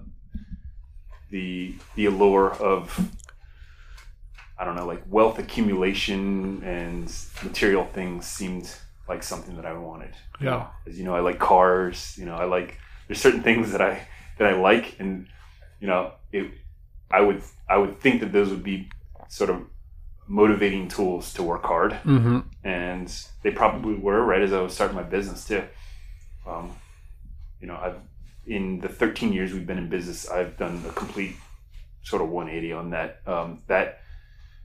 [1.31, 3.11] the, the allure of,
[4.59, 8.71] I don't know, like wealth accumulation and material things seemed
[9.09, 12.17] like something that I wanted yeah as you know, I like cars.
[12.19, 14.07] You know, I like there's certain things that I
[14.39, 15.27] that I like, and
[15.81, 16.51] you know, it.
[17.11, 18.89] I would I would think that those would be
[19.29, 19.63] sort of
[20.27, 22.41] motivating tools to work hard, mm-hmm.
[22.65, 23.13] and
[23.43, 25.65] they probably were right as I was starting my business too.
[26.47, 26.73] Um,
[27.61, 27.97] you know, I've
[28.47, 31.35] in the 13 years we've been in business, I've done a complete
[32.03, 33.21] sort of 180 on that.
[33.27, 34.01] Um, that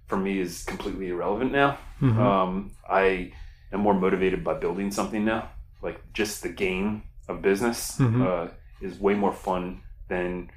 [0.08, 1.78] for me is completely irrelevant now.
[2.02, 2.19] Mm-hmm.
[2.19, 3.32] Um, I
[3.71, 5.49] am more motivated by building something now.
[5.82, 8.25] Like just the game of business Mhm.
[8.25, 10.49] uh, is way more fun than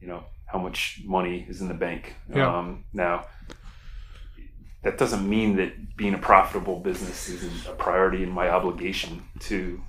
[0.00, 2.14] you know how much money is in the bank.
[2.34, 2.58] Yeah.
[2.58, 3.26] Um, now,
[4.82, 9.82] that doesn't mean that being a profitable business isn't a priority and my obligation to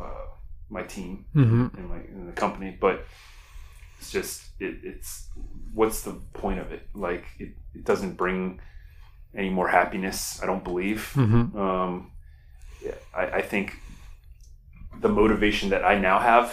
[0.00, 0.26] uh,
[0.68, 1.78] my team Mm-hmm.
[1.78, 3.04] in my in the company, but
[3.98, 5.28] it's just it, it's
[5.72, 6.88] what's the point of it?
[6.94, 8.60] Like it, it doesn't bring
[9.34, 10.40] any more happiness.
[10.42, 11.12] I don't believe.
[11.14, 11.58] Mm-hmm.
[11.58, 12.10] Um,
[13.14, 13.78] I, I think
[15.00, 16.50] the motivation that I now have,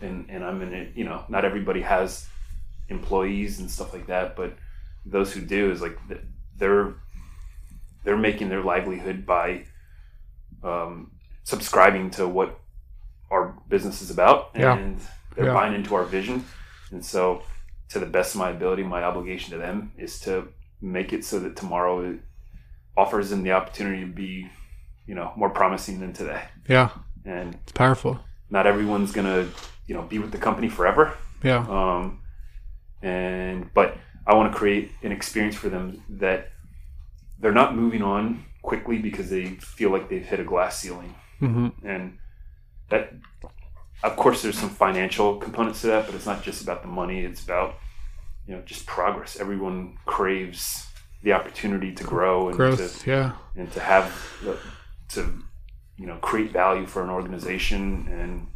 [0.00, 0.96] and and I'm in it.
[0.96, 2.26] You know, not everybody has
[2.88, 4.56] employees and stuff like that, but
[5.06, 5.98] those who do is like
[6.56, 6.94] they're
[8.04, 9.64] they're making their livelihood by
[10.62, 11.12] um,
[11.44, 12.58] subscribing to what
[13.30, 14.76] our business is about, Yeah.
[14.76, 15.00] and
[15.34, 15.54] they're Yeah.
[15.54, 16.44] buying into our vision.
[16.90, 17.42] And so,
[17.88, 20.48] to the best of my ability, my obligation to them is to
[20.80, 22.20] make it so that tomorrow it
[22.96, 24.50] offers them the opportunity to be,
[25.06, 26.42] you know, more promising than today.
[26.68, 26.90] yeah
[27.24, 28.18] And it's powerful
[28.50, 29.48] not everyone's gonna,
[29.86, 31.14] you know, be with the company forever.
[31.42, 32.20] yeah Um,
[33.02, 36.52] and but I want to create an experience for them that
[37.38, 41.14] they're not moving on quickly because they feel like they've hit a glass ceiling.
[41.40, 41.86] mm-hmm.
[41.86, 42.18] And
[42.90, 43.12] that,
[44.04, 47.24] of course, there's some financial components to that, but it's not just about the money.
[47.24, 47.74] It's about,
[48.46, 49.38] you know, just progress.
[49.40, 50.86] Everyone craves
[51.22, 54.12] the opportunity to grow and to yeah and to have
[54.42, 54.58] the,
[55.08, 55.32] to
[55.96, 58.46] you know create value for an organization and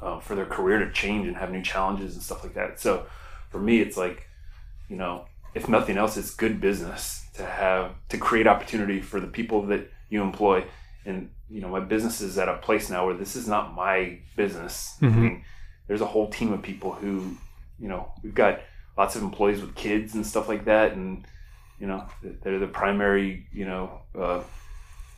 [0.00, 2.80] uh, for their career to change and have new challenges and stuff like that.
[2.80, 3.06] So
[3.50, 4.28] for me, it's like
[4.88, 9.26] you know if nothing else, it's good business to have to create opportunity for the
[9.26, 10.64] people that you employ.
[11.04, 14.18] And you know my business is at a place now where this is not my
[14.36, 14.96] business.
[15.00, 15.16] I Mhm.
[15.16, 15.44] mean,
[15.86, 17.36] there's a whole team of people who
[17.78, 18.60] you know we've got
[18.98, 21.26] lots of employees with kids and stuff like that and
[21.78, 22.02] you know
[22.42, 24.40] they're the primary you know uh,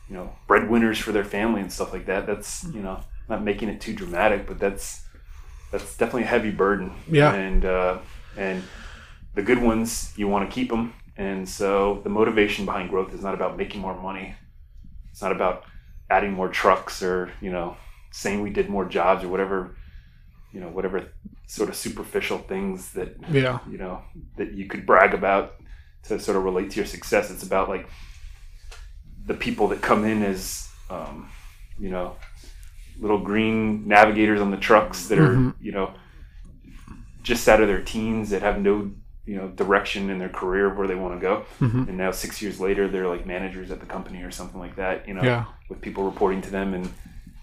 [0.09, 3.69] you know breadwinners for their family and stuff like that that's you know not making
[3.69, 5.03] it too dramatic but that's
[5.71, 7.33] that's definitely a heavy burden Yeah.
[7.33, 7.99] and uh,
[8.39, 8.63] and
[9.35, 13.21] the good ones you want to keep them and so the motivation behind growth is
[13.21, 14.35] not about making more money.
[15.11, 15.65] It's not about
[16.09, 17.75] adding more trucks or you know
[18.11, 19.75] saying we did more jobs or whatever
[20.53, 21.11] you know whatever
[21.45, 23.59] sort of superficial things that yeah.
[23.69, 24.01] you know
[24.37, 25.55] that you could brag about
[26.03, 27.29] to sort of relate to your success.
[27.29, 27.85] It's about like
[29.25, 31.29] the people that come in as um,
[31.77, 32.15] you know
[33.01, 35.53] little green navigators on the trucks that are Mhm.
[35.59, 35.93] you know
[37.29, 38.91] just out of their teens that have no
[39.25, 41.87] you know direction in their career where they want to go Mhm.
[41.89, 45.07] and now six years later they're like managers at the company or something like that
[45.07, 45.43] you know Yeah.
[45.69, 46.89] with people reporting to them and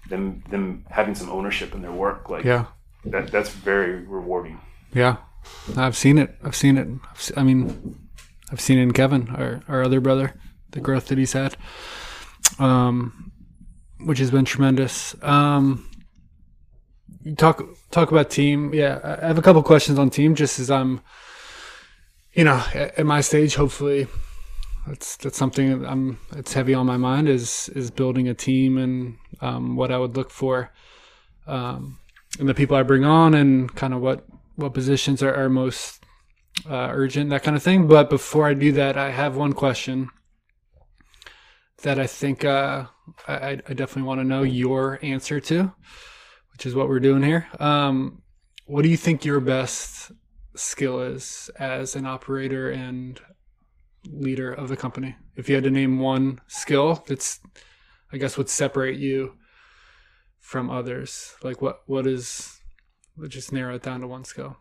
[0.09, 2.65] them them having some ownership in their work like Yeah.
[3.05, 4.59] that that's very rewarding
[4.93, 5.15] Yeah.
[5.77, 6.29] I've seen it.
[6.43, 6.87] I've seen it.
[7.11, 7.63] I've se- I mean,
[8.51, 10.33] I've seen it in Kevin, our, our other brother,
[10.71, 11.55] the growth that he's had,
[12.59, 13.31] um,
[14.01, 15.15] which has been tremendous.
[15.21, 15.85] Um,
[17.35, 18.73] talk talk about team.
[18.73, 21.01] Yeah, I have a couple questions on team, just as I'm,
[22.33, 23.55] you know, at, at my stage.
[23.55, 24.07] Hopefully,
[24.87, 26.19] that's that's something I'm.
[26.35, 30.15] It's heavy on my mind is is building a team and um, what I would
[30.15, 30.71] look for,
[31.45, 31.99] um,
[32.39, 36.03] and the people I bring on, and kind of what what positions are, are most
[36.69, 37.87] uh, urgent, that kind of thing.
[37.87, 40.09] But before I do that, I have one question
[41.83, 42.85] that I think uh,
[43.27, 45.73] I, I definitely want to know your answer to,
[46.57, 47.47] which is what we're doing here.
[47.59, 48.23] Um,
[48.65, 50.11] what do you think your best
[50.55, 53.21] skill is as an operator and
[54.09, 55.15] leader of the company?
[55.35, 57.41] If you had to name one skill that's,
[58.11, 59.35] I guess, would separate you
[60.39, 62.59] from others, like what what is
[63.19, 64.57] Let's just narrow it down to one skill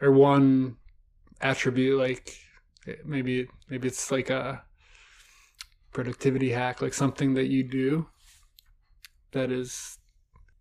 [0.00, 0.76] or one
[1.42, 1.98] attribute.
[1.98, 2.34] Like
[3.04, 4.62] maybe maybe it's like a
[5.92, 8.06] productivity hack, like something that you do
[9.32, 9.98] that is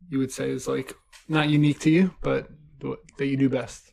[0.10, 0.94] you would say is like
[1.28, 2.50] not unique to you, but
[3.18, 3.92] that you do best.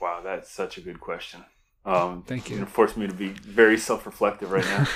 [0.00, 1.42] wow that's such a good question
[1.86, 2.60] um Thank you.
[2.62, 4.86] It forced me to be very self-reflective right now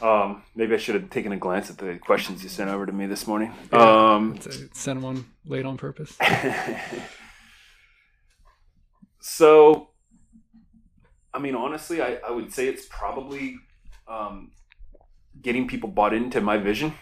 [0.08, 2.92] um maybe i should have taken a glance at the questions you sent over to
[2.92, 4.38] me this morning um
[4.72, 6.16] Send one late on purpose.
[9.20, 9.88] so
[11.34, 13.56] i mean honestly I, I would say it's probably
[14.06, 14.52] um,
[15.42, 16.94] getting people bought into my vision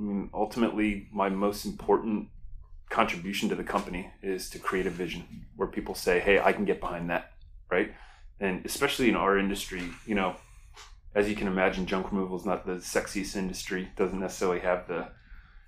[0.00, 2.28] i mean ultimately my most important
[2.88, 6.64] contribution to the company is to create a vision where people say hey i can
[6.64, 7.30] get behind that
[7.70, 7.94] right?
[8.40, 10.36] And especially in our industry you know
[11.14, 13.88] as you can imagine junk removal is not the sexiest industry.
[13.96, 15.08] Doesn't necessarily have the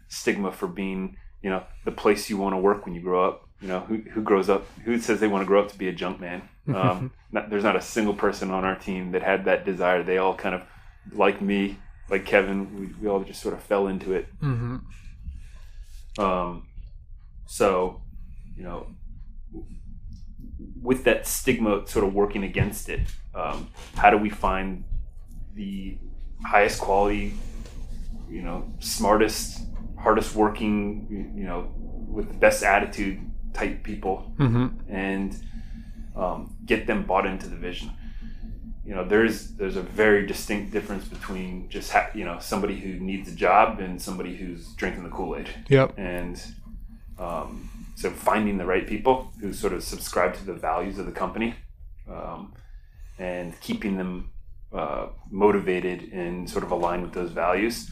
[0.08, 3.48] stigma for being you know the place you want to work when you grow up.
[3.60, 5.88] You know who, who grows up who says they want to grow up to be
[5.88, 6.42] a junk man?
[6.72, 10.04] Um, not, there's not a single person on our team that had that desire.
[10.04, 10.62] They all kind of
[11.10, 11.76] like me
[12.12, 14.26] like kevin we, we all just sort of fell into it.
[14.40, 14.76] Hmm
[16.18, 16.52] um,
[17.46, 18.02] so
[18.56, 18.86] you know
[20.88, 23.00] with that stigma sort of working against it
[23.34, 23.58] um,
[24.00, 24.84] how do we find
[25.54, 25.96] the
[26.44, 27.34] highest quality
[28.30, 29.44] you know smartest
[30.04, 31.06] hardest working
[31.40, 31.58] you know
[32.16, 33.18] with the best attitude
[33.54, 34.16] type people?
[34.36, 35.30] Hmm and
[36.14, 37.90] um, get them bought into the vision.
[38.84, 42.98] You know, there's there's a very distinct difference between just ha- you know somebody who
[42.98, 45.94] needs a job and somebody who's drinking the Kool Aid, Yep.
[45.98, 46.42] and
[47.16, 51.12] um, so finding the right people who sort of subscribe to the values of the
[51.12, 51.54] company,
[52.10, 52.54] um,
[53.20, 54.30] and keeping them
[54.72, 57.88] uh, motivated and sort of aligned with those values.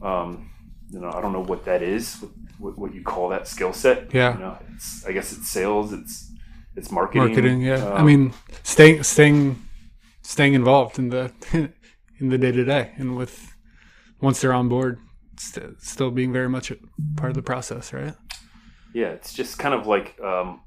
[0.00, 0.50] Um,
[0.88, 2.24] you know, I don't know what that is,
[2.58, 4.14] what, what you call that skill set.
[4.14, 4.32] Yeah.
[4.34, 6.32] You know, it's I guess it's sales, it's
[6.74, 7.26] it's marketing.
[7.26, 7.60] Marketing.
[7.60, 7.84] Yeah.
[7.86, 9.60] I um, mean, staying staying
[10.26, 11.32] staying involved in the
[12.20, 13.54] in the day to day, and with
[14.20, 14.98] once they're on board,
[15.38, 16.76] st- still being very much a
[17.16, 18.14] part of the process, right?
[18.96, 20.62] yeah, it's just kind of like um,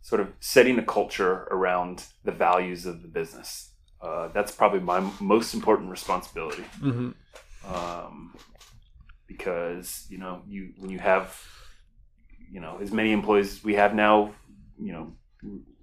[0.00, 3.70] sort of setting a culture around the values of the business.
[4.00, 6.64] Uh, that's probably my most important responsibility.
[6.80, 7.10] Mm-hmm.
[7.74, 8.34] um,
[9.26, 11.38] because you know you when you have
[12.50, 14.32] you know as many employees as we have now
[14.80, 15.12] you know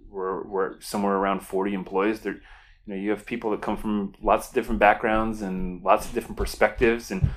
[0.10, 2.40] we're, we're somewhere around 40 employees there
[2.86, 6.14] you know you have people that come from lots of different backgrounds and lots of
[6.14, 7.30] different perspectives and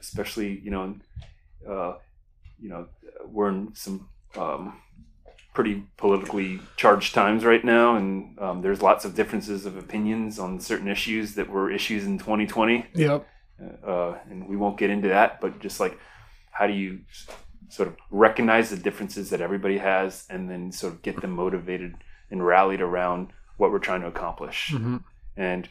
[0.00, 0.94] especially you know
[1.68, 1.94] uh,
[2.60, 2.86] you know
[3.26, 4.80] we're in some um,
[5.54, 10.58] pretty politically charged times right now and um, there's lots of differences of opinions on
[10.58, 13.26] certain issues that were issues in 2020 Yep.
[13.86, 15.98] uh, and we won't get into that, but just like
[16.50, 17.00] how do you
[17.68, 21.94] sort of recognize the differences that everybody has and then sort of get them motivated
[22.30, 23.28] and rallied around
[23.62, 24.58] what we're trying to accomplish.
[24.72, 24.96] hmm
[25.36, 25.62] And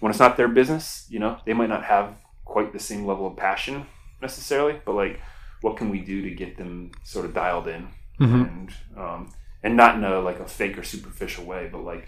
[0.00, 2.06] when it's not their business, you know, they might not have
[2.44, 3.86] quite the same level of passion
[4.22, 5.20] necessarily, but like,
[5.60, 7.82] what can we do to get them sort of dialed in
[8.18, 8.68] hmm and
[9.02, 9.20] um,
[9.62, 12.04] and not in a like a fake or superficial way, but like,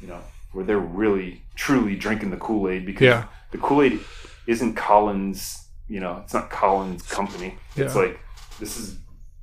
[0.00, 0.20] you know,
[0.52, 1.30] where they're really
[1.64, 3.24] truly drinking the Kool Aid because Yeah.
[3.52, 4.00] the Kool Aid
[4.46, 5.40] isn't Collin's.
[5.88, 7.50] You know, it's not Collin's company.
[7.76, 8.14] It's like
[8.60, 8.86] this is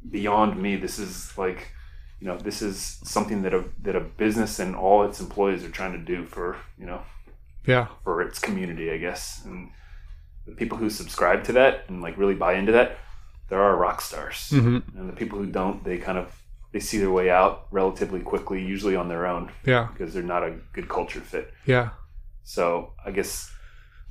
[0.09, 0.71] beyond me.
[0.85, 1.59] This is like,
[2.21, 5.69] you know, this is something that a that a business and all its employees are
[5.79, 7.01] trying to do for you know
[7.67, 7.87] Yeah.
[8.03, 9.41] for its community, I guess.
[9.45, 9.69] And
[10.45, 12.97] the people who subscribe to that and like really buy into that,
[13.49, 14.49] there are rock stars.
[14.49, 16.27] hmm And the people who don't, they kind of
[16.73, 19.87] they see their way out relatively quickly, usually on their own Yeah.
[19.91, 21.53] because they're not a good culture fit.
[21.65, 21.89] Yeah.
[22.43, 23.51] So I guess,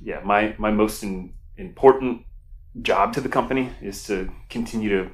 [0.09, 2.21] yeah, my my most in, important
[2.81, 4.15] job to the company is to
[4.49, 5.11] continue to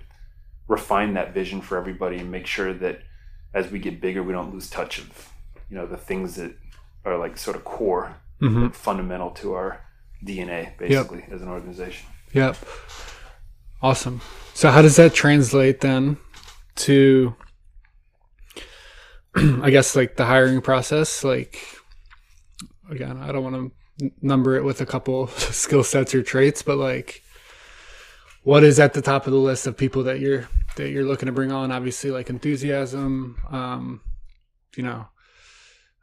[0.68, 3.02] refine that vision for everybody and make sure that
[3.54, 5.32] as we get bigger, we don't lose touch of
[5.70, 6.54] you know the things that
[7.06, 9.82] are like sort of core, hmm fundamental to our
[10.26, 12.08] DNA, basically as an organization.
[12.34, 12.58] Yep.
[13.82, 14.22] Awesome.
[14.54, 16.18] So how does that translate then
[16.78, 17.36] to
[19.36, 21.24] I guess like the hiring process?
[21.24, 21.60] Like
[22.90, 23.56] again, I don't want
[24.00, 27.24] to number it with a couple skill sets or traits, but like
[28.48, 31.26] what is at the top of the list of people that you're that you're looking
[31.26, 31.70] to bring on?
[31.70, 34.00] Obviously like enthusiasm, um,
[34.78, 35.06] you know,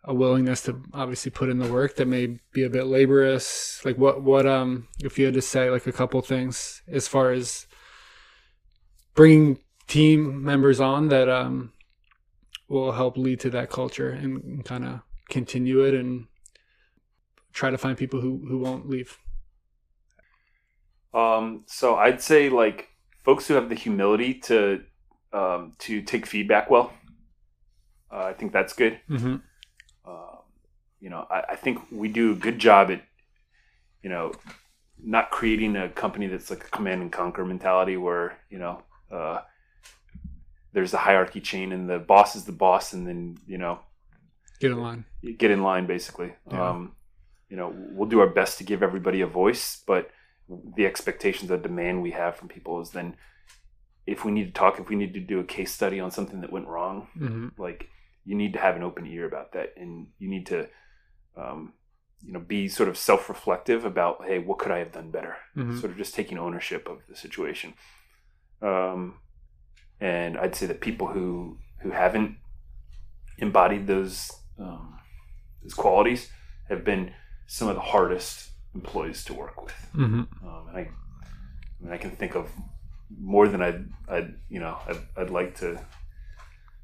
[0.05, 3.97] a willingness to obviously put in the work that may be a bit laborious like
[3.97, 7.67] what what um if you had to say like a couple things as far as
[9.15, 11.73] bringing team members on that um
[12.69, 16.27] will help lead to that culture and, kind of continue it and
[17.55, 19.17] try to find people who who won't leave
[21.15, 22.89] Um, so I'd say like
[23.25, 24.83] folks who have the humility to
[25.33, 26.93] um, to take feedback well.
[28.11, 29.01] Uh, I think that's good.
[29.09, 29.37] mm-hmm.
[30.07, 30.39] Um,
[31.01, 33.03] you know, I, I think we do a good job at
[34.03, 34.33] you know
[35.03, 39.41] not creating a company that's like a command and conquer mentality where you know uh,
[40.73, 43.79] there's a hierarchy chain and the boss is the boss and then you know
[44.61, 45.05] get in line
[45.39, 46.33] get in line basically.
[46.51, 46.71] Yeah.
[46.71, 46.93] Um,
[47.49, 50.11] you know, we'll do our best to give everybody a voice, but
[50.49, 53.17] the expectations, the demand we have from people is then
[54.07, 56.41] if we need to talk, if we need to do a case study on something
[56.43, 57.49] that went wrong, mm-hmm.
[57.57, 57.89] like
[58.25, 60.69] you need to have an open ear about that, and you need to,
[61.37, 61.73] um,
[62.23, 65.37] you know, be sort of self-reflective about, hey, what could I have done better?
[65.57, 65.79] Mhm.
[65.81, 67.75] Sort of just taking ownership of the situation.
[68.61, 69.21] Um,
[70.01, 72.37] and I'd say that people who who haven't
[73.39, 74.99] embodied those um,
[75.63, 76.31] those qualities
[76.69, 77.13] have been
[77.47, 79.75] some of the hardest employees to work with.
[79.95, 80.47] Mm-hmm.
[80.47, 80.89] Um, and I, I
[81.81, 82.51] mean, I can think of
[83.21, 85.81] more than I'd, I'd you know, I'd, I'd like to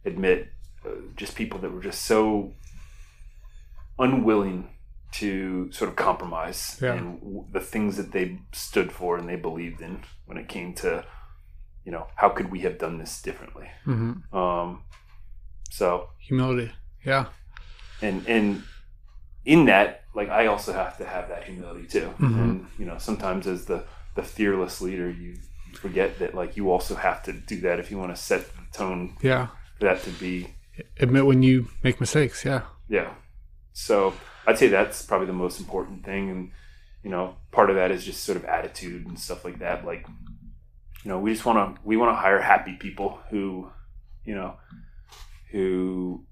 [0.04, 0.48] admit.
[0.82, 2.54] Uh, just people that were just so
[3.98, 4.70] unwilling
[5.12, 6.94] to sort of compromise Yeah.
[6.94, 10.72] and w- the things that they stood for and they believed in when it came
[10.76, 11.04] to,
[11.84, 13.68] you know, how could we have done this differently?
[13.86, 14.34] Mm-hmm.
[14.36, 14.84] Um,
[15.70, 16.72] so humility
[17.04, 17.26] yeah
[18.02, 18.62] and and
[19.50, 22.08] in that like i also have to have that humility too.
[22.20, 22.40] Mhm.
[22.42, 23.84] and you know sometimes as the
[24.14, 25.36] the fearless leader you
[25.74, 28.62] forget that like you also have to do that if you want to set the
[28.72, 29.48] tone yeah.
[29.78, 30.54] for that to be
[31.00, 32.62] admit when you make mistakes yeah.
[32.88, 33.10] Yeah.
[33.72, 34.14] So
[34.46, 36.52] i'd say that's probably the most important thing and
[37.02, 40.06] you know part of that is just sort of attitude and stuff like that like
[41.02, 43.68] you know we just want to we want to hire happy people who
[44.24, 44.54] you know
[45.50, 46.24] who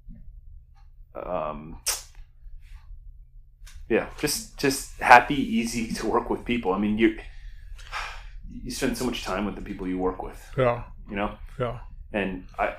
[1.14, 1.80] um
[3.88, 7.18] yeah just just happy easy to work with people i mean you
[8.62, 11.78] you spend so much time with the people you work with yeah you know yeah
[12.12, 12.74] and I, I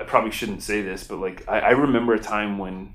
[0.00, 2.94] I probably shouldn't say this, but like I, I remember a time when,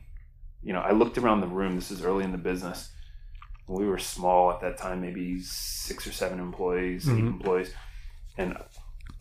[0.62, 1.76] you know, I looked around the room.
[1.76, 2.92] This is early in the business.
[3.68, 7.28] We were small at that time, maybe six or seven employees, eight Mhm.
[7.28, 7.74] employees,
[8.38, 8.56] and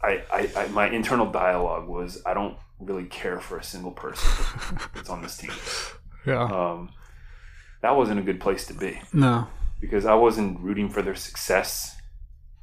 [0.03, 4.29] I, I, I, my internal dialogue was, I don't really care for a single person
[4.95, 5.53] that's on this team.
[6.27, 6.91] yeah Um,
[7.83, 9.47] that wasn't a good place to be no
[9.81, 11.97] because I wasn't rooting for their success.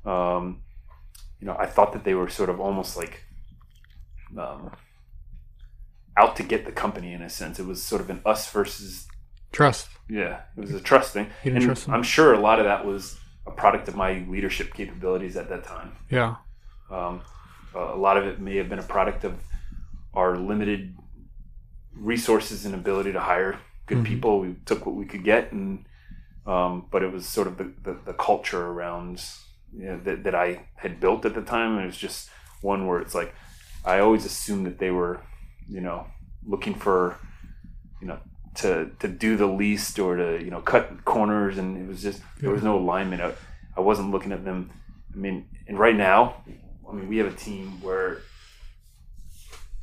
[0.06, 0.62] Um,
[1.40, 3.24] you know, I thought that they were sort of almost like
[4.38, 4.72] um,
[6.16, 7.60] out to get the company in a sense.
[7.60, 9.08] It was sort of an us versus
[9.52, 10.42] trust yeah.
[10.56, 11.90] It was a trust thing, and trust.
[11.90, 15.64] I'm sure a lot of that was a product of my leadership capabilities at that
[15.64, 15.94] time.
[16.10, 16.36] yeah
[16.90, 17.22] Um,
[17.76, 19.36] a lot of it may have been a product of
[20.14, 20.96] our limited
[21.94, 24.06] resources and ability to hire good Mhm.
[24.06, 24.40] people.
[24.40, 25.86] We took what we could get, and
[26.46, 29.22] um, but it was sort of the, the, the culture around
[29.76, 31.74] you know, that, that I had built at the time.
[31.74, 32.30] And it was just
[32.62, 33.34] one where it's like
[33.84, 35.20] I always assumed that they were,
[35.68, 36.08] you know,
[36.46, 37.18] looking for,
[38.02, 38.20] you know,
[38.56, 42.22] to to do the least or to you know cut corners, and it was just
[42.40, 43.22] there was no alignment.
[43.22, 43.34] I,
[43.76, 44.72] I wasn't looking at them.
[45.14, 46.44] I mean, and right now,
[46.90, 48.20] I mean, we have a team where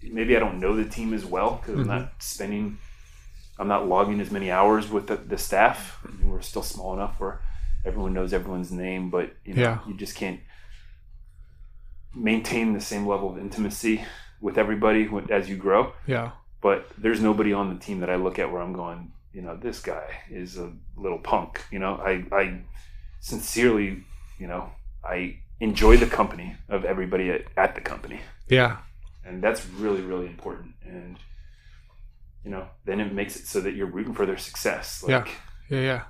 [0.03, 2.79] maybe I don't know the team as well because I'm not spending,
[3.59, 6.05] I'm not logging as many hours with the, the staff.
[6.23, 7.41] We're still small enough where
[7.85, 9.79] everyone knows everyone's name, but you know, Yeah.
[9.87, 10.41] you just can't
[12.15, 14.05] maintain the same level of intimacy
[14.41, 15.93] with everybody as you grow.
[16.07, 16.31] yeah
[16.61, 19.57] But there's nobody on the team that I look at where I'm going, you know,
[19.57, 21.61] this guy is a little punk.
[21.71, 22.61] You know, I, I
[23.21, 24.05] sincerely,
[24.39, 24.71] you know,
[25.05, 28.21] I enjoy the company of everybody at, at the company.
[28.49, 28.79] yeah
[29.27, 30.75] and that's really really important.
[30.85, 31.17] And
[32.45, 35.03] you know, then it makes it so that you're rooting for their success.
[35.03, 35.35] Like, Yeah.
[35.71, 36.03] Yeah, yeah.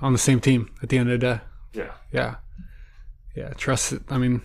[0.00, 1.40] On the same team at the end of the day.
[1.72, 2.36] yeah, Yeah.
[3.34, 3.48] Yeah.
[3.50, 3.92] Trust.
[3.92, 4.02] it.
[4.08, 4.42] I mean,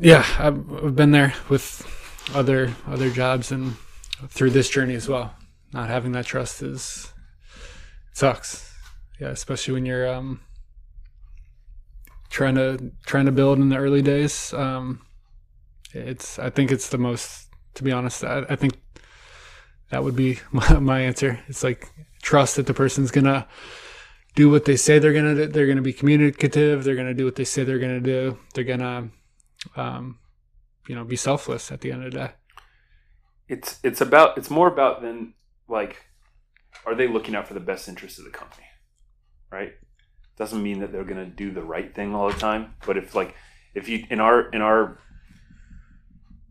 [0.00, 1.86] yeah, I've, been there with
[2.34, 3.76] other other jobs and
[4.28, 5.34] through this journey as well.
[5.72, 7.12] Not having that trust is
[8.10, 8.74] it sucks.
[9.20, 10.40] Yeah, especially when you're um
[12.30, 14.52] trying to trying to build in the early days.
[14.54, 15.02] Um,
[15.92, 17.48] it's I think it's the most.
[17.74, 18.74] To be honest, I, I think
[19.92, 21.38] that would be my, my answer.
[21.46, 23.46] It's like trust that the person's gonna
[24.34, 25.46] do what they say they're gonna do.
[25.46, 26.82] They're gonna be communicative.
[26.82, 28.38] They're gonna do what they say they're gonna do.
[28.54, 29.10] They're gonna,
[29.76, 30.18] um,
[30.88, 32.30] you know, be selfless at the end of the day.
[33.48, 35.34] it's it's about it's more about than
[35.68, 36.06] like,
[36.86, 38.66] are they looking out for the best interest of the company,
[39.50, 39.74] right?
[40.38, 43.34] Doesn't mean that they're gonna do the right thing all the time, but if like
[43.74, 44.98] if you in our in our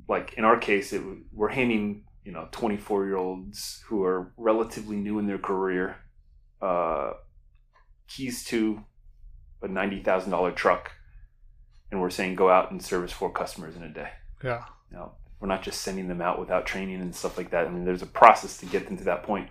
[0.08, 1.02] like in our case, it,
[1.34, 5.96] we're handing you know 24 year olds who are relatively new in their career
[6.62, 7.14] uh,
[8.08, 8.84] keys to
[9.62, 10.92] a ninety thousand dollar truck,
[11.92, 14.10] and we're saying go out and service four customers in a day.
[14.44, 14.64] Yeah.
[14.92, 17.66] You know, we're not just sending them out without training and stuff like that.
[17.68, 19.50] I mean, there's a process to get them to that point.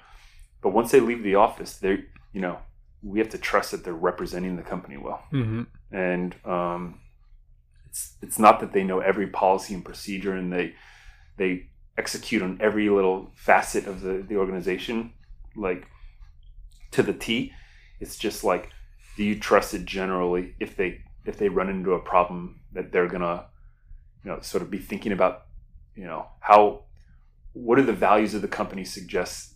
[0.63, 2.59] But once they leave the office, they you know
[3.03, 5.63] we have to trust that they're representing the company well Mm-hmm.
[5.97, 7.01] and um,
[7.89, 10.75] it's it's not that they know every policy and procedure and they
[11.39, 15.13] they execute on every little facet of the, the organization
[15.57, 15.87] like
[16.93, 17.53] to the T.
[18.01, 18.71] It's just like
[19.17, 23.09] do you trust it generally if they if they run into a problem that they're
[23.09, 23.45] gonna
[24.25, 25.43] you know sort of be thinking about
[25.95, 26.85] you know how
[27.53, 29.55] what are the values of the company suggest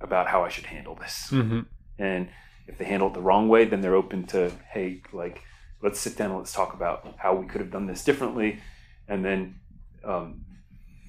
[0.00, 1.60] about how I should handle this Mm-hmm.
[1.98, 2.28] and
[2.66, 5.42] if they handle it the wrong way then they're open to hey like
[5.82, 8.58] let's sit down and let's talk about how we could have done this differently
[9.08, 9.56] and then
[10.04, 10.44] um,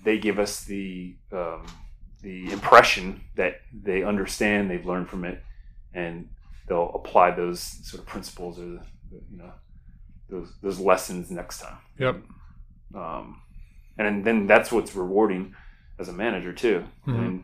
[0.03, 1.65] they give us the um,
[2.21, 5.43] the impression that they understand they've learned from it
[5.93, 6.29] and
[6.67, 8.81] they'll apply those sort of principles or the,
[9.31, 9.51] you know
[10.29, 12.21] those those lessons next time Yep.
[12.95, 13.41] um,
[13.97, 15.55] and then that's what's rewarding
[15.99, 16.83] as a manager too.
[17.07, 17.19] Mhm.
[17.25, 17.43] And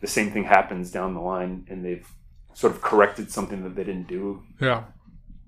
[0.00, 2.06] the same thing happens down the line, and they've
[2.54, 4.84] sort of corrected something that they didn't do Yeah.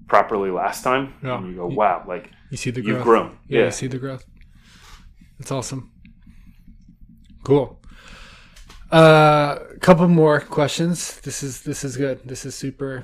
[0.07, 1.39] properly last time, Yeah.
[1.39, 3.05] and you go, "Wow, like You see the you've growth.
[3.05, 4.25] grown." Yeah, Yeah, you see the growth.
[5.39, 5.91] That's awesome.
[7.45, 7.79] Cool.
[8.91, 11.21] A uh, couple more questions.
[11.21, 12.21] This is this is good.
[12.25, 13.03] This is super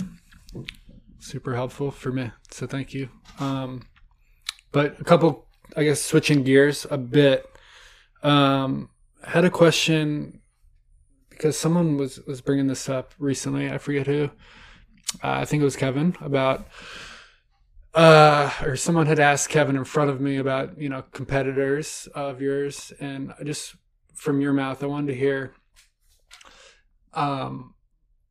[1.19, 2.31] super helpful for me.
[2.51, 3.11] So thank you.
[3.39, 3.83] Um,
[4.73, 7.45] but a couple, I guess, switching gears a bit.
[8.23, 8.89] Um,
[9.23, 10.41] had a question
[11.29, 13.71] because someone was was bringing this up recently.
[13.71, 14.31] I forget who.
[15.23, 16.67] Uh, I think it was Kevin about
[17.93, 22.41] uh or someone had asked Kevin in front of me about you know competitors of
[22.41, 23.75] yours and I just
[24.15, 25.53] from your mouth I wanted to hear
[27.15, 27.75] um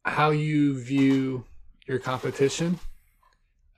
[0.03, 1.45] how you view
[1.88, 2.80] your competition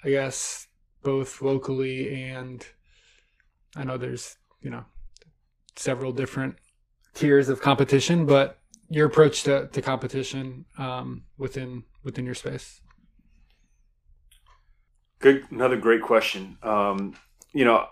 [0.04, 0.68] I guess
[1.04, 2.66] both locally and
[3.76, 4.86] I know there's you know
[5.76, 6.56] several different
[7.14, 12.82] tiers of competition but your approach to, to competition um within within your space
[15.22, 15.46] good.
[15.52, 16.58] Another great question.
[16.62, 17.16] Um,
[17.54, 17.86] you know,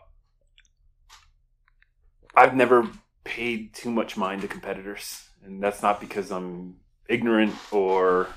[2.36, 2.88] I've never
[3.24, 8.28] paid too much mind to competitors, and that's not because I'm ignorant or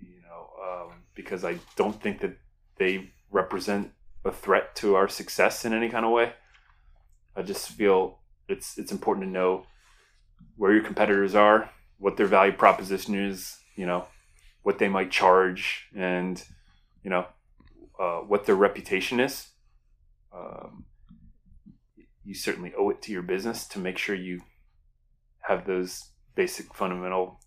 [0.00, 2.36] you know um, because I don't think that
[2.76, 3.92] they represent
[4.24, 6.32] a threat to our success in any kind of way.
[7.34, 9.66] I just feel it's it's important to know
[10.56, 14.06] where your competitors are, what their value proposition is, you know,
[14.62, 16.42] what they might charge, and
[17.02, 17.26] you know
[17.98, 19.48] uh, what their reputation is.
[20.34, 20.84] Um,
[22.24, 24.42] you certainly owe it to your business to make sure you
[25.40, 27.40] have those basic fundamental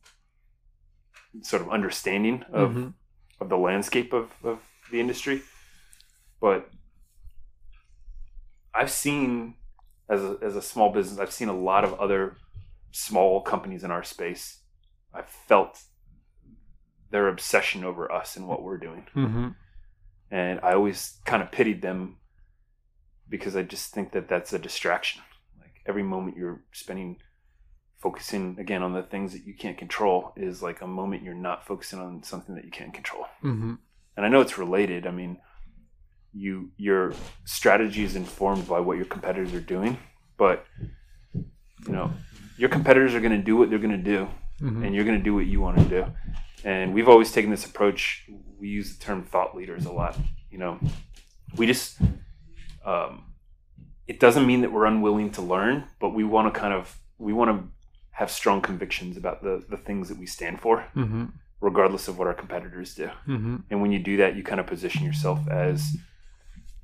[1.42, 2.94] sort of understanding of, Mhm.
[3.40, 4.60] of the landscape of, of
[4.92, 5.42] the industry.
[6.42, 6.70] But
[8.74, 9.56] I've seen
[10.10, 12.36] as a, as a small business, I've seen a lot of other
[12.92, 14.62] small companies in our space.
[15.14, 15.82] I've felt
[17.12, 19.50] their obsession over us and what we're doing Mm-hmm.
[20.32, 22.18] and I always kind of pitied them
[23.30, 25.22] because I just think that that's a distraction.
[25.60, 27.18] Like every moment you're spending
[28.00, 31.66] focusing again on the things that you can't control is like a moment you're not
[31.66, 33.26] focusing on something that you can't control.
[33.44, 33.74] Mm-hmm.
[34.18, 35.08] And I know it's related.
[35.08, 35.38] I mean,
[36.34, 37.14] you your
[37.46, 39.98] strategy is informed by what your competitors are doing,
[40.38, 40.66] but
[41.34, 42.12] you know,
[42.58, 44.28] your competitors are going to do what they're going to do
[44.62, 44.86] Mm-hmm.
[44.86, 46.06] and you're going to do what you want to do.
[46.64, 48.26] And we've always taken this approach.
[48.58, 50.18] We use the term thought leaders a lot.
[50.50, 50.80] You know,
[51.58, 51.98] we just
[52.86, 53.34] um,
[54.08, 57.34] it doesn't mean that we're unwilling to learn, but we want to kind of we
[57.34, 57.68] want to
[58.12, 61.26] have strong convictions about the the things that we stand for, Mm-hmm.
[61.62, 63.08] regardless of what our competitors do.
[63.28, 63.56] Mm-hmm.
[63.70, 65.98] And when you do that, you kind of position yourself as,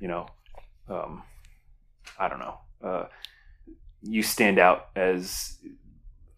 [0.00, 0.26] you know,
[0.88, 1.22] um,
[2.18, 3.04] I don't know, uh,
[4.02, 5.58] you stand out as,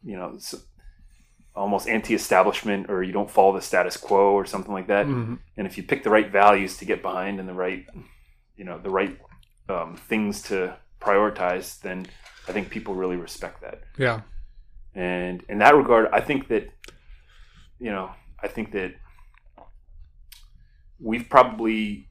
[0.05, 0.39] you know,
[1.57, 5.07] almost anti-establishment, or you don't follow the status quo, or something like that.
[5.07, 5.35] Mm-hmm.
[5.57, 7.87] And if you pick the right values to get behind and the right,
[8.57, 9.17] you know, the right
[9.69, 12.07] um, things to prioritize, then
[12.49, 13.83] I think people really respect that.
[13.99, 14.23] Yeah.
[14.95, 16.69] And in that regard, I think that,
[17.79, 18.11] you know,
[18.43, 18.95] I think that
[21.01, 22.09] we've probably,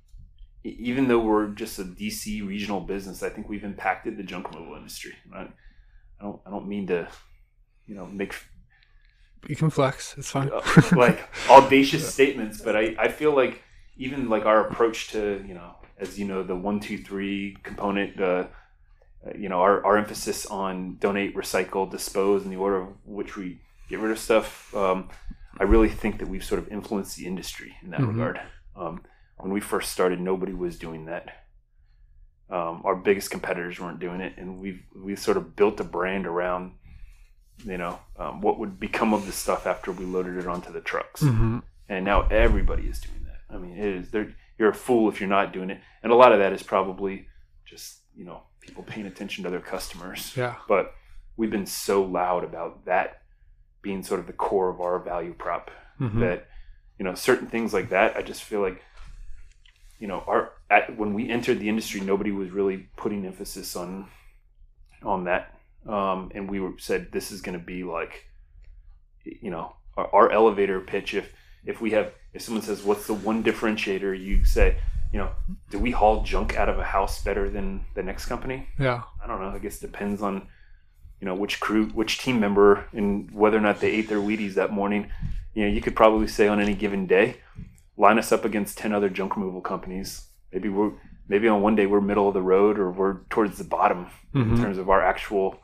[0.64, 4.76] even though we're just a DC regional business, I think we've impacted the junk removal
[4.76, 5.14] industry.
[5.34, 5.48] I, I
[6.22, 7.08] don't, I don't mean to,
[7.88, 8.36] you know, make
[9.48, 10.16] You can flex.
[10.18, 10.50] It's fine.
[10.52, 10.62] uh,
[10.96, 13.62] like audacious statements, but I, I feel like
[13.98, 18.20] even like our approach to, you know, as you know, the one, two, three component,
[18.20, 18.46] uh,
[19.26, 23.36] uh, you know, our, our emphasis on donate, recycle, dispose in the order of which
[23.38, 24.74] we get rid of stuff.
[24.76, 25.10] Um,
[25.60, 28.08] I really think that we've sort of influenced the industry in that Mhm.
[28.10, 28.42] regard.
[28.76, 29.02] Um,
[29.38, 31.26] when we first started, nobody was doing that.
[32.50, 36.28] Um, our biggest competitors weren't doing it, and we've we sort of built a brand
[36.28, 36.74] around,
[37.64, 40.82] you know, um, what would become of the stuff after we loaded it onto the
[40.82, 41.60] trucks Mm-hmm.
[41.90, 43.42] and now everybody is doing that.
[43.54, 46.16] I mean, it is they're, you're a fool if you're not doing it, and a
[46.16, 47.28] lot of that is probably
[47.66, 50.34] just you know people paying attention to their customers.
[50.36, 50.56] Yeah.
[50.68, 50.94] But
[51.36, 53.22] we've been so loud about that
[53.82, 56.22] being sort of the core of our value prop Mm-hmm.
[56.22, 56.48] that
[56.98, 58.18] you know certain things like that.
[58.18, 58.82] I just feel like
[60.00, 64.08] you know our at, when we entered the industry, nobody was really putting emphasis on
[65.04, 65.54] on that,
[65.88, 68.26] um, and we were said this is going to be like
[69.24, 71.32] you know our, our elevator pitch if
[71.66, 74.78] if we have if someone says what's the one differentiator you say
[75.12, 75.30] you know
[75.70, 79.04] do we haul junk out of a house better than the next company Yeah.
[79.24, 80.48] i don't know i guess it depends on
[81.22, 84.56] you know which crew which team member and whether or not they ate their wheaties
[84.56, 85.10] that morning
[85.54, 87.38] you know you could probably say on any given day
[87.98, 90.92] line us up against 10 other junk removal companies maybe we're
[91.30, 94.46] maybe on one day we're middle of the road or we're towards the bottom in
[94.58, 94.58] Mhm.
[94.62, 95.60] terms of our actual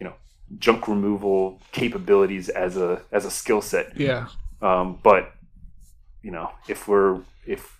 [0.00, 0.14] you know
[0.58, 4.26] junk removal capabilities as a as a skill set Yeah.
[4.62, 5.32] Um, but
[6.22, 7.78] you know if we're if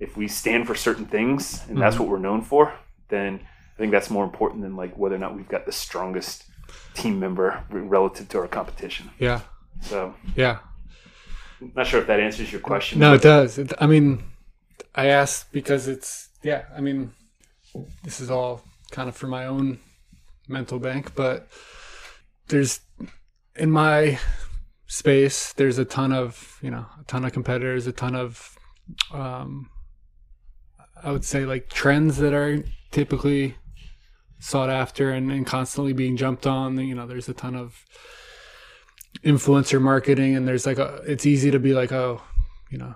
[0.00, 2.00] if we stand for certain things and that's Mhm.
[2.00, 2.72] what we're known for
[3.08, 3.40] then
[3.74, 6.44] i think that's more important than like whether or not we've got the strongest
[6.94, 9.40] team member relative to our competition Yeah.
[9.80, 10.58] so Yeah.
[11.74, 13.56] not sure if that answers your question No, it does.
[13.58, 14.22] It, I mean,
[14.94, 16.64] I asked because it's yeah.
[16.76, 17.12] I mean,
[18.02, 19.78] this is all kind of for my own
[20.46, 21.48] mental bank, but
[22.48, 22.80] there's
[23.56, 24.18] in my
[24.94, 25.52] space.
[25.52, 28.56] There's a ton of you know a ton of competitors, a ton of
[29.12, 29.70] um,
[31.02, 33.56] I would say like trends that are typically
[34.38, 36.78] sought after and, and constantly being jumped on.
[36.78, 37.84] You know, there's a ton of
[39.24, 42.20] influencer marketing and there's like a it's easy to be like oh
[42.70, 42.94] you know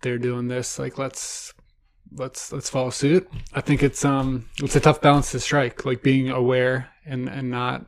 [0.00, 0.78] they're doing this.
[0.78, 1.52] Like let's
[2.12, 3.28] let's let's follow suit.
[3.52, 7.50] I think it's um it's a tough balance to strike like being aware and and
[7.50, 7.84] not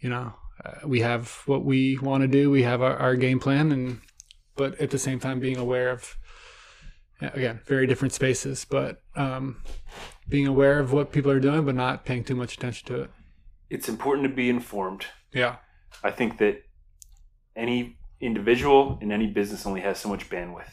[0.00, 0.32] you know
[0.64, 4.00] uh, we have what we want to do we have our, our game plan and
[4.56, 6.16] but at the same time being aware of
[7.20, 9.62] again very different spaces but um
[10.28, 13.10] being aware of what people are doing but not paying too much attention to it
[13.70, 15.56] it's important to be informed yeah
[16.02, 16.62] I think that
[17.56, 20.68] any individual in any business only has so much bandwidth.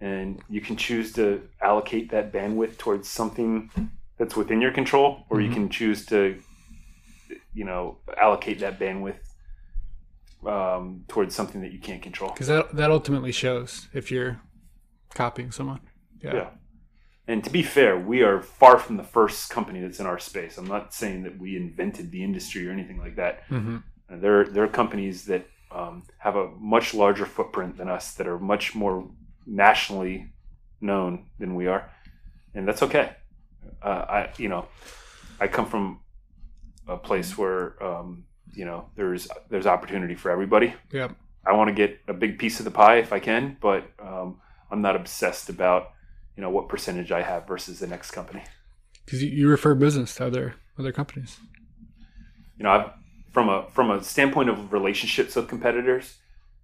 [0.00, 3.70] And you can choose to allocate that bandwidth towards something
[4.18, 5.54] that's within your control, or you Mhm.
[5.54, 6.40] can choose to,
[7.54, 9.18] you know, allocate that bandwidth
[10.46, 12.30] um, towards something that you can't control.
[12.30, 14.40] because that that ultimately shows if you're
[15.14, 15.80] copying someone
[16.22, 16.48] yeah, Yeah.
[17.26, 20.58] And to be fair, we are far from the first company that's in our space.
[20.58, 23.48] I'm not saying that we invented the industry or anything like that.
[23.48, 23.76] Mm-hmm.
[24.10, 28.26] Uh, There, there are companies that um, have a much larger footprint than us, that
[28.26, 29.08] are much more
[29.46, 30.32] nationally
[30.80, 31.90] known than we are,
[32.54, 33.14] and that's okay.
[33.80, 34.66] Uh, I, you know,
[35.38, 36.00] I come from
[36.90, 40.74] a place where um, you know there's there's opportunity for everybody.
[40.92, 41.16] Yep.
[41.46, 44.40] I want to get a big piece of the pie if I can, but um,
[44.70, 45.92] I'm not obsessed about
[46.36, 48.42] you know what percentage I have versus the next company.
[49.04, 51.38] Because you, you refer business to other other companies.
[52.58, 52.90] you know, I've,
[53.32, 56.18] from a from a standpoint of relationships with competitors,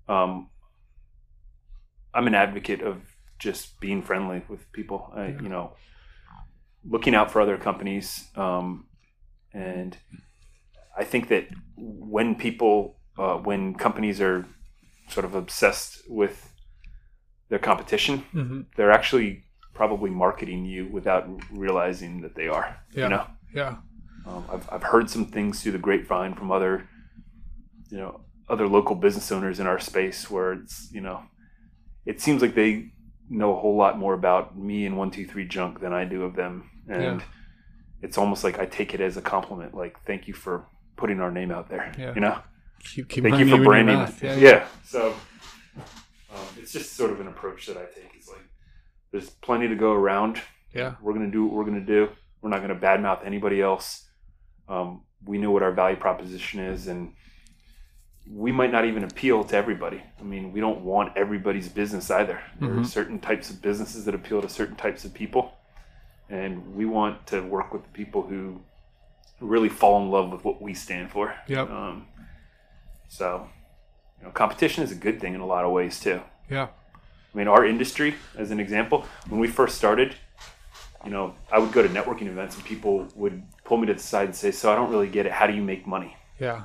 [0.08, 0.50] um,
[2.12, 3.02] I'm an advocate of
[3.38, 5.12] just being friendly with people.
[5.14, 5.42] I, Yeah.
[5.42, 5.72] You know,
[6.84, 8.86] looking out for other companies, um,
[9.56, 9.96] and
[11.02, 11.44] I think that
[11.76, 14.38] when people, uh, when companies are
[15.08, 16.36] sort of obsessed with
[17.50, 18.60] their competition, Mm-hmm.
[18.76, 19.44] they're actually
[19.74, 22.66] probably marketing you without realizing that they are.
[22.94, 23.04] Yeah.
[23.04, 23.74] You know, Yeah.
[24.26, 26.74] um, I've I've heard some things through the grapevine from other,
[27.90, 28.12] you know,
[28.48, 31.18] other local business owners in our space where it's you know,
[32.04, 32.70] it seems like they
[33.28, 36.22] know a whole lot more about me and one two three junk than I do
[36.24, 36.54] of them,
[36.88, 37.26] and Yeah.
[38.02, 39.74] It's almost like I take it as a compliment.
[39.74, 40.66] Like, thank you for
[40.96, 41.92] putting our name out there.
[41.98, 42.14] Yeah.
[42.14, 42.38] You know.
[42.84, 43.96] Keep, keep Thank you for in branding.
[43.96, 44.22] mouth.
[44.22, 44.36] Yeah.
[44.36, 44.66] Yeah.
[44.84, 45.14] So
[46.34, 48.10] um, it's just sort of an approach that I take.
[48.16, 48.44] It's like
[49.12, 50.40] there's plenty to go around.
[50.74, 50.94] Yeah.
[51.00, 52.08] We're gonna do what we're gonna do.
[52.42, 54.06] We're not gonna badmouth anybody else.
[54.68, 57.12] Um, we know what our value proposition is, and
[58.30, 60.02] we might not even appeal to everybody.
[60.20, 62.40] I mean, we don't want everybody's business either.
[62.60, 62.86] There are Mhm.
[62.86, 65.52] certain types of businesses that appeal to certain types of people,
[66.28, 68.60] and we want to work with the people who
[69.40, 71.34] really fall in love with what we stand for.
[71.46, 71.70] Yep.
[71.70, 72.06] Um,
[73.08, 73.48] so,
[74.18, 76.20] you know, competition is a good thing in a lot of ways too.
[76.50, 76.68] Yeah.
[76.94, 80.14] I mean, our industry, as an example, when we first started,
[81.04, 84.00] you know, I would go to networking events and people would pull me to the
[84.00, 85.32] side and say, "So I don't really get it.
[85.32, 86.64] How do you make money?" Yeah.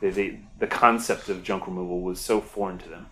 [0.00, 3.06] They, they, the concept of junk removal was so foreign to them.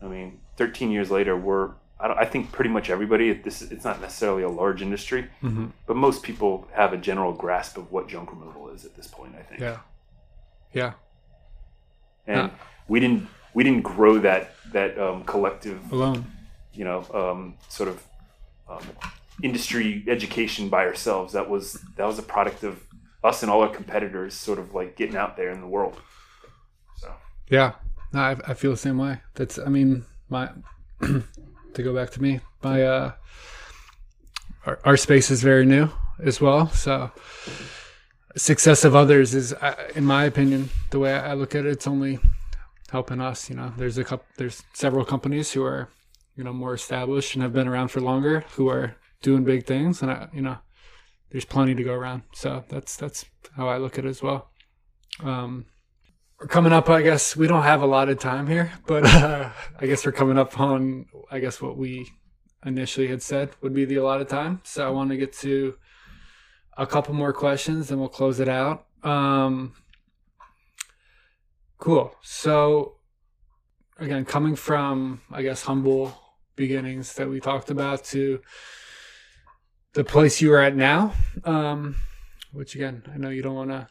[0.00, 3.32] I mean, 13 years later, we're I, don't, I think pretty much everybody.
[3.32, 7.76] This it's not necessarily a large industry, hmm but most people have a general grasp
[7.78, 9.34] of what junk removal is at this point.
[9.38, 9.60] I think.
[9.60, 9.78] Yeah.
[10.72, 10.92] Yeah.
[12.26, 12.50] and
[12.88, 16.24] we didn't we didn't grow that that um, collective Alone.
[16.74, 18.02] you know um, sort of
[18.68, 18.82] um,
[19.42, 22.82] industry education by ourselves that was that was a product of
[23.24, 25.96] us and all our competitors sort of like getting out there in the world
[26.96, 27.12] so
[27.48, 27.72] Yeah,
[28.12, 29.20] no, I, I feel the same way.
[29.34, 30.50] That's, I mean, my
[31.76, 33.12] to go back to me, my uh,
[34.66, 35.88] our, our space is very new
[36.22, 36.68] as well.
[36.70, 37.10] So,
[38.36, 39.54] success of others is,
[39.94, 42.18] in my opinion, the way I look at it, it's only
[42.90, 43.48] helping us.
[43.48, 45.88] You know, there's a couple, there's several companies who are,
[46.34, 50.02] you know, more established and have been around for longer, who are doing big things,
[50.02, 50.58] and I, you know,
[51.30, 52.22] there's plenty to go around.
[52.32, 53.24] So that's that's
[53.56, 54.50] how I look at it as well.
[55.22, 55.66] Um,
[56.40, 57.36] we're coming up i guess.
[57.36, 60.58] We don't have a lot of time here but uh, i guess we're coming up
[60.60, 62.10] on i guess what we
[62.64, 64.60] initially had said would be the allotted time.
[64.64, 65.76] So i want to get to
[66.76, 68.86] a couple more questions and we'll close it out.
[69.02, 69.72] Um,
[71.78, 72.14] cool.
[72.22, 72.96] So
[73.98, 76.14] again coming from i guess humble
[76.54, 78.40] beginnings that we talked about to
[79.94, 81.12] the place you are at now
[81.44, 81.96] um,
[82.52, 83.88] which again i know you don't want to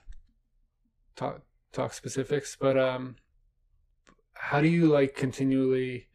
[1.15, 1.41] talk
[1.75, 3.15] talk specifics, but um,
[4.33, 6.07] how do you like continually?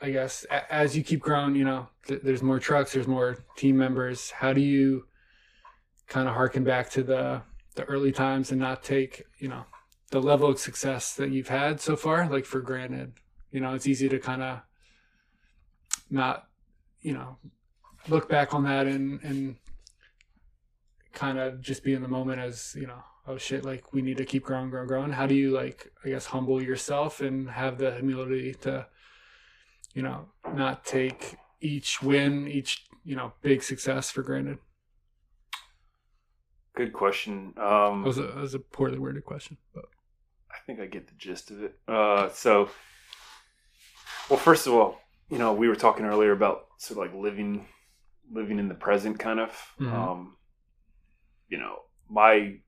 [0.00, 3.38] I guess a- as you keep growing, you know, th- there's more trucks, there's more
[3.56, 4.30] team members.
[4.30, 5.06] How do you
[6.06, 7.42] kind of harken back to the
[7.74, 9.64] the early times and not take you know
[10.10, 13.14] the level of success that you've had so far like for granted?
[13.50, 14.60] You know, it's easy to kind of
[16.10, 16.46] not
[17.00, 17.38] you know
[18.08, 19.56] look back on that and and
[21.12, 24.16] kind of just be in the moment as you know oh shit like we need
[24.16, 27.78] to keep growing growing growing how do you like i guess humble yourself and have
[27.78, 28.86] the humility to
[29.94, 34.58] you know not take each win each you know big success for granted
[36.74, 39.86] good question um, that was a, that was a poorly worded question but
[40.56, 41.78] I think I get the gist of it.
[41.86, 42.70] Uh, so,
[44.30, 44.98] well, first of all,
[45.28, 47.66] you know, we were talking earlier about sort of like living,
[48.32, 49.50] living in the present, kind of.
[49.78, 49.92] Mhm.
[49.92, 50.36] Um,
[51.48, 52.58] you know, my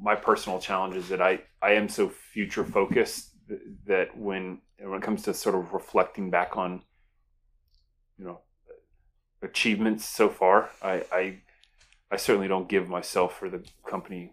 [0.00, 3.30] my personal challenge is that I I am so future focused
[3.86, 6.82] that when when it comes to sort of reflecting back on,
[8.18, 8.40] you know,
[9.42, 11.38] achievements so far, I I,
[12.10, 14.32] I certainly don't give myself or the company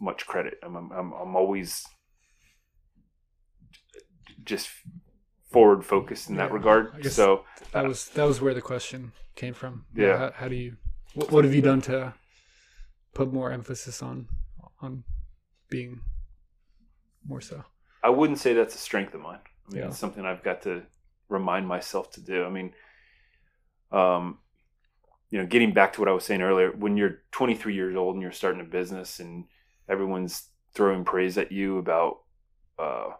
[0.00, 0.58] much credit.
[0.62, 1.84] I'm I'm I'm, always
[4.44, 4.70] just
[5.50, 7.04] forward focused in that Yeah, regard.
[7.06, 10.18] So that was that was where the question came from Yeah.
[10.18, 10.76] how, how do you
[11.14, 12.14] what, what have you done to
[13.14, 14.28] put more emphasis on
[14.80, 15.04] on
[15.70, 16.00] being
[17.26, 17.64] more so
[18.02, 19.40] I wouldn't say that's a strength of mine.
[19.68, 19.88] I mean, Yeah.
[19.88, 20.82] it's something I've got to
[21.28, 22.44] remind myself to do.
[22.44, 22.72] I mean,
[23.90, 24.38] um,
[25.30, 28.14] you know, getting back to what I was saying earlier, when you're 23 years old
[28.14, 29.44] and you're starting a business and
[29.88, 32.20] everyone's throwing praise at you about,
[32.78, 33.10] uh,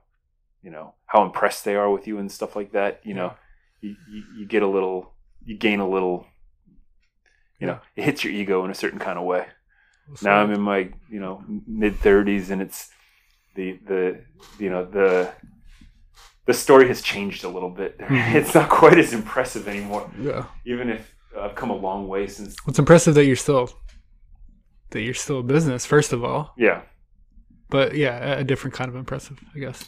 [0.62, 3.34] you know, how impressed they are with you and stuff like that, you know,
[3.80, 5.12] you, you, you get a little,
[5.44, 6.24] you gain a little,
[7.59, 9.46] you know, it hits your ego in a certain kind of way.
[10.22, 12.90] Now I'm in my you know mid thirties, and it's
[13.54, 14.20] the the
[14.59, 15.32] you know the
[16.46, 17.98] the story has changed a little bit.
[17.98, 18.34] Mhm.
[18.38, 22.56] It's not quite as impressive anymore, yeah even if I've come a long way since.
[22.66, 23.70] It's impressive that you're still
[24.90, 26.54] that you're still a business, first of all.
[26.56, 26.80] Yeah,
[27.68, 29.84] But yeah, a- a different kind of impressive, I guess.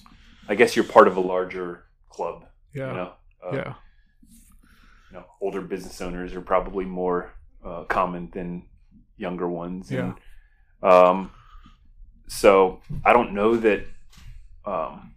[0.49, 2.45] I guess you're part of a larger club.
[2.75, 2.89] Yeah.
[2.89, 3.13] You know,
[3.47, 3.75] uh, yeah.
[5.11, 7.33] you know older business owners are probably more
[7.65, 8.63] uh, common than
[9.21, 9.91] younger ones.
[9.91, 10.15] Yeah.
[10.83, 11.31] And, um,
[12.27, 13.85] so I don't know that
[14.65, 15.13] um,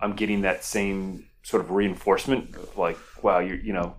[0.00, 3.96] I'm getting that same sort of reinforcement of like, wow, you're you know,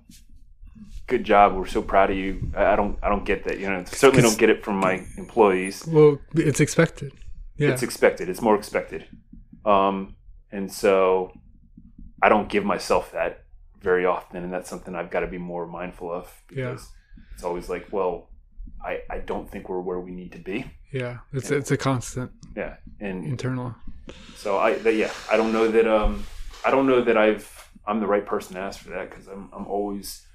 [1.08, 1.56] good job.
[1.56, 2.52] We're so proud of you.
[2.56, 3.60] I don't I don't get that.
[3.60, 5.86] You know, certainly don't get it from my employees.
[5.88, 7.14] Well, it's expected.
[7.58, 7.70] Yeah.
[7.70, 8.30] It's expected.
[8.30, 9.06] It's more expected.
[9.66, 10.16] Um,
[10.52, 11.32] and so
[12.22, 13.44] I don't give myself that
[13.82, 16.78] very often, and that's something I've got to be more mindful of Yeah.
[17.34, 18.30] It's always like, well,
[18.84, 20.66] I, I don't think we're where we need to be.
[20.92, 21.20] yeah.
[21.32, 23.76] It's it's a constant Yeah, and internal.
[24.36, 26.26] so I that, yeah I don't know that um
[26.66, 27.48] I don't know that I've
[27.88, 30.26] I'm the right person to ask for that because I'm I'm always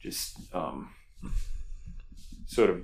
[0.00, 0.90] just um
[2.46, 2.78] sort of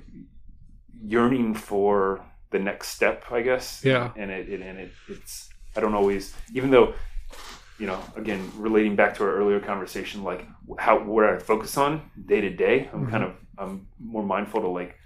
[1.02, 4.10] yearning for the next step I guess Yeah.
[4.16, 6.94] and it, it and it it's I don't always even though
[7.78, 10.46] you know again relating back to our earlier conversation like
[10.78, 14.68] how what I focus on day to day I'm kind of I'm more mindful to
[14.68, 14.96] like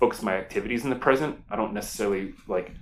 [0.00, 1.38] focus my activities in the present.
[1.50, 2.72] I don't necessarily like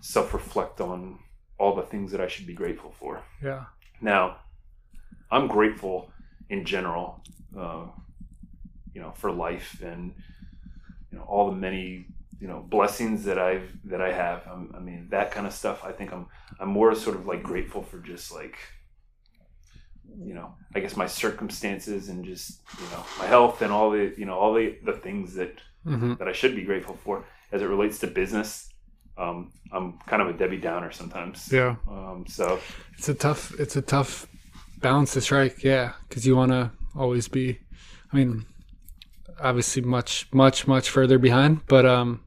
[0.00, 1.18] self reflect on
[1.58, 3.22] all the things that I should be grateful for.
[3.42, 3.64] Yeah.
[4.00, 4.38] now
[5.30, 6.10] I'm grateful
[6.50, 7.22] in general
[7.58, 7.86] uh,
[8.92, 10.12] you know for life and
[11.10, 12.06] you know all the many
[12.40, 15.84] you know blessings that I've that I have I'm, I mean that kind of stuff
[15.84, 16.26] I think I'm
[16.60, 18.56] I'm more sort of like grateful for just like
[20.22, 24.14] you know I guess my circumstances and just you know my health and all the
[24.16, 27.62] you know all the the things that hmm that I should be grateful for as
[27.62, 28.70] it relates to business
[29.16, 31.76] um, I'm kind of a Debbie Downer sometimes Yeah.
[31.88, 32.58] um, so
[32.98, 33.52] It's a tough.
[33.60, 34.26] It's a tough
[34.78, 35.62] balance to strike.
[35.62, 37.58] Yeah, because you want to always be.
[38.12, 38.44] I mean,
[39.40, 41.66] obviously, much, much, much further behind.
[41.66, 42.24] But um,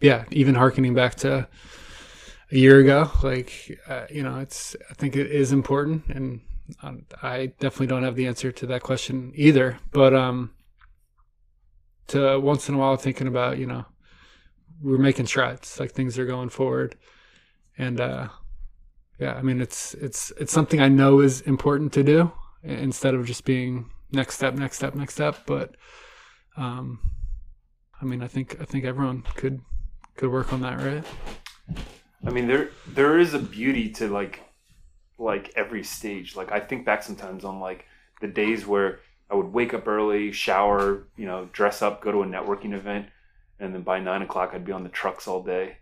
[0.00, 1.48] yeah, even harkening back to
[2.52, 4.76] a year ago, like uh, you know, it's.
[4.90, 6.40] I think it is important, and
[6.82, 9.78] um, I definitely don't have the answer to that question either.
[9.92, 10.52] But um,
[12.08, 13.84] to once in a while thinking about, you know,
[14.80, 15.80] we're making strides.
[15.80, 16.96] Like things are going forward,
[17.78, 18.28] and uh
[19.18, 22.30] yeah i mean it's it's it's something i know is important to do
[22.62, 25.74] instead of just being next step next step next step but
[26.56, 26.98] um
[28.00, 29.60] i mean i think i think everyone could
[30.16, 31.04] could work on that right
[32.26, 34.40] I mean, there there is a beauty to like
[35.18, 36.36] like every stage.
[36.36, 37.84] Like I think back sometimes on like
[38.20, 39.00] the days where
[39.30, 43.06] I would wake up early, shower, you know, dress up, go to a networking event,
[43.60, 45.78] and then by nine o'clock I'd be on the trucks all day,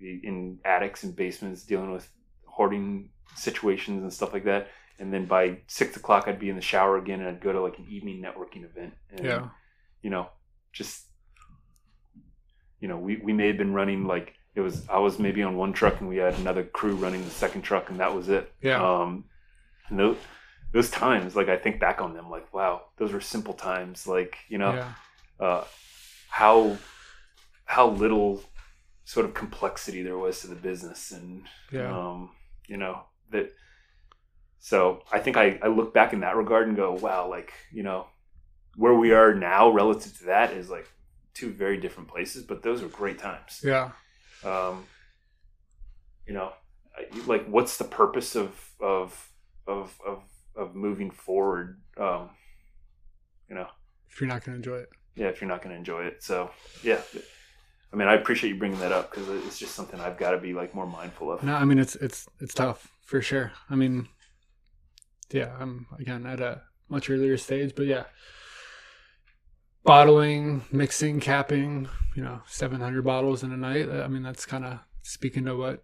[0.00, 2.08] in attics and basements dealing with
[2.44, 4.68] hoarding situations and stuff like that.
[4.98, 7.60] And then by six o'clock I'd be in the shower again, and I'd go to
[7.60, 8.94] like an evening networking event.
[9.12, 9.48] And, yeah
[10.02, 10.28] you know,
[10.72, 11.04] just
[12.80, 15.56] you know, we, we may have been running like it was I was maybe on
[15.56, 18.52] one truck and we had another crew running the second truck and that was it.
[18.62, 19.24] yeah Um
[19.88, 20.16] and those
[20.72, 24.06] those times, like I think back on them like, wow, those were simple times.
[24.06, 24.92] Like, you know, yeah
[25.44, 25.64] uh
[26.28, 26.76] how
[27.64, 28.42] how little
[29.04, 31.42] sort of complexity there was to the business and
[31.72, 32.30] yeah um,
[32.66, 33.52] you know that
[34.58, 37.82] so i think I, I look back in that regard and go wow like you
[37.82, 38.06] know
[38.78, 40.88] where we are now relative to that is like
[41.34, 43.60] two very different places but those are great times.
[43.62, 43.90] Yeah.
[44.44, 44.86] Um,
[46.26, 46.52] you know
[47.26, 49.30] like what's the purpose of of
[49.66, 50.22] of of,
[50.56, 51.80] of moving forward?
[51.96, 52.30] Um,
[53.48, 53.66] you know.
[54.10, 54.88] If you're not going to enjoy it.
[55.16, 56.22] Yeah if you're not going to enjoy it.
[56.22, 56.50] So
[56.82, 57.00] yeah.
[57.92, 60.38] I mean i appreciate you bringing that up because it's just something i've got to
[60.38, 61.42] be like more mindful of.
[61.42, 63.50] No i mean it's it's it's tough for sure.
[63.70, 64.08] I mean
[65.32, 68.04] yeah i'm again at a much earlier stage but yeah.
[69.84, 74.64] Bottling mixing capping you know 700 bottles in a night uh, i mean that's kind
[74.64, 75.82] of speaking to what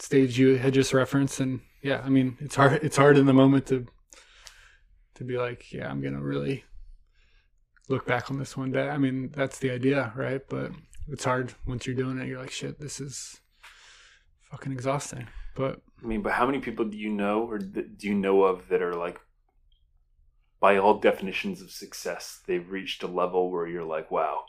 [0.00, 3.32] stage you had just referenced and yeah i mean it's hard it's hard in the
[3.32, 3.86] moment to
[5.14, 6.64] to be like yeah i'm gonna really
[7.88, 8.88] look back on this one day.
[8.88, 10.42] I mean that's the idea right?
[10.48, 10.72] But
[11.08, 13.40] it's hard once you're doing it you're like shit this is
[14.50, 15.26] fucking exhausting.
[15.56, 18.42] But I mean, but how many people do you know or th- do you know
[18.44, 19.18] of that are like,
[20.60, 24.44] by all definitions of success, they've reached a level where you're like, wow,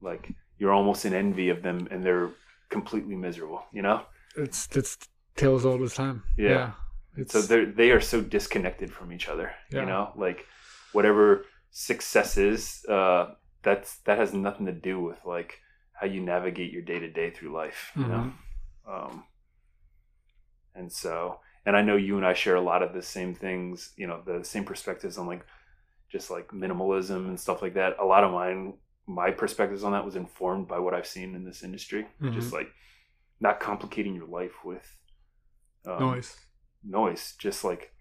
[0.00, 2.30] like you're almost in envy of them and they're
[2.70, 4.02] completely miserable, you know?
[4.36, 4.96] it's it's
[5.36, 6.72] tales all as time Yeah.
[7.16, 9.80] it's So they're, they are so disconnected from each other, Yeah.
[9.80, 10.12] you know?
[10.16, 10.44] Like
[10.92, 15.58] whatever success is, uh, that's, that has nothing to do with like
[15.92, 18.32] how you navigate your day to day through life, you know?
[18.88, 19.24] Um,
[20.74, 23.92] and so, and I know you and I share a lot of the same things,
[23.96, 25.44] you know, the same perspectives on like
[26.10, 27.96] just like minimalism and stuff like that.
[28.00, 28.74] A lot of mine,
[29.06, 32.06] my perspectives on that was informed by what I've seen in this industry.
[32.32, 32.68] Just like
[33.40, 34.96] not complicating your life with
[35.86, 36.36] um, noise
[36.84, 37.92] noise, just like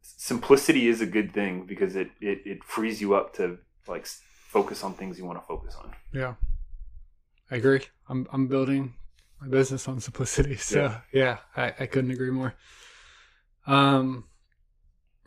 [0.00, 4.82] simplicity is a good thing because it, it it frees you up to like focus
[4.84, 5.92] on things you want to focus on.
[6.12, 6.34] Yeah,
[7.50, 7.82] I agree.
[8.08, 8.94] I'm I'm building
[9.42, 10.56] my business on simplicity.
[10.56, 11.38] So yeah, Yeah.
[11.56, 12.54] I, I couldn't agree more.
[13.66, 14.24] Um,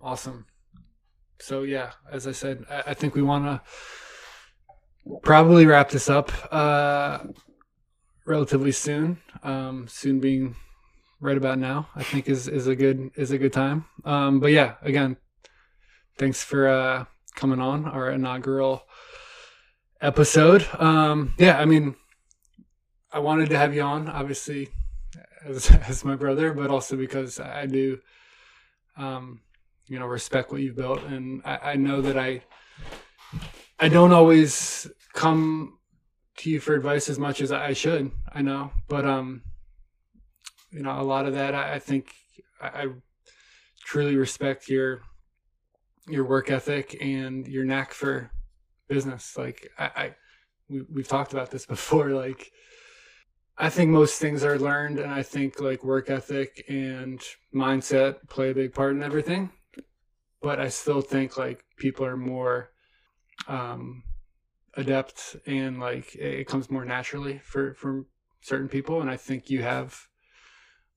[0.01, 0.45] awesome.
[1.39, 3.61] So yeah, as I said, I, I think we want to
[5.23, 7.19] probably wrap this up uh,
[8.25, 9.17] relatively soon.
[9.43, 10.55] Um, soon being
[11.19, 13.85] right about now, I think is is a good is a good time.
[14.05, 15.17] Um, but yeah, again,
[16.17, 17.05] thanks for uh,
[17.35, 18.83] coming on our inaugural
[20.01, 20.65] episode.
[20.79, 21.95] Um, yeah, I mean,
[23.11, 24.69] I wanted to have you on, obviously,
[25.45, 27.99] as as my brother, but also because I do,
[28.97, 29.41] um,
[29.87, 32.41] you know, respect what you've built, and I, I know that I,
[33.79, 35.77] I don't always come
[36.37, 38.11] to you for advice as much as I should.
[38.31, 39.43] I know, but um,
[40.71, 42.11] you know, a lot of that I, I think
[42.61, 42.87] I, I
[43.85, 45.01] truly respect your
[46.07, 48.31] your work ethic and your knack for
[48.87, 49.37] business.
[49.37, 50.15] Like I, I
[50.69, 52.09] we, we've talked about this before.
[52.09, 52.51] Like
[53.57, 57.21] I think most things are learned, and I think like work ethic and
[57.53, 59.49] mindset play a big part in everything.
[60.41, 62.71] But I still think like people are more
[63.47, 64.03] um,
[64.75, 68.05] adept and like it comes more naturally for for
[68.41, 70.07] certain people, and I think you have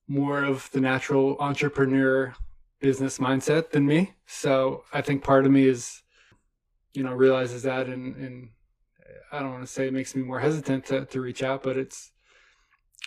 [0.07, 2.35] more of the natural entrepreneur
[2.81, 4.15] business mindset than me.
[4.25, 6.01] So I think part of me is
[6.93, 8.49] you know realizes that and and
[9.31, 11.77] I don't want to say it makes me more hesitant to, to reach out, but
[11.77, 12.11] it's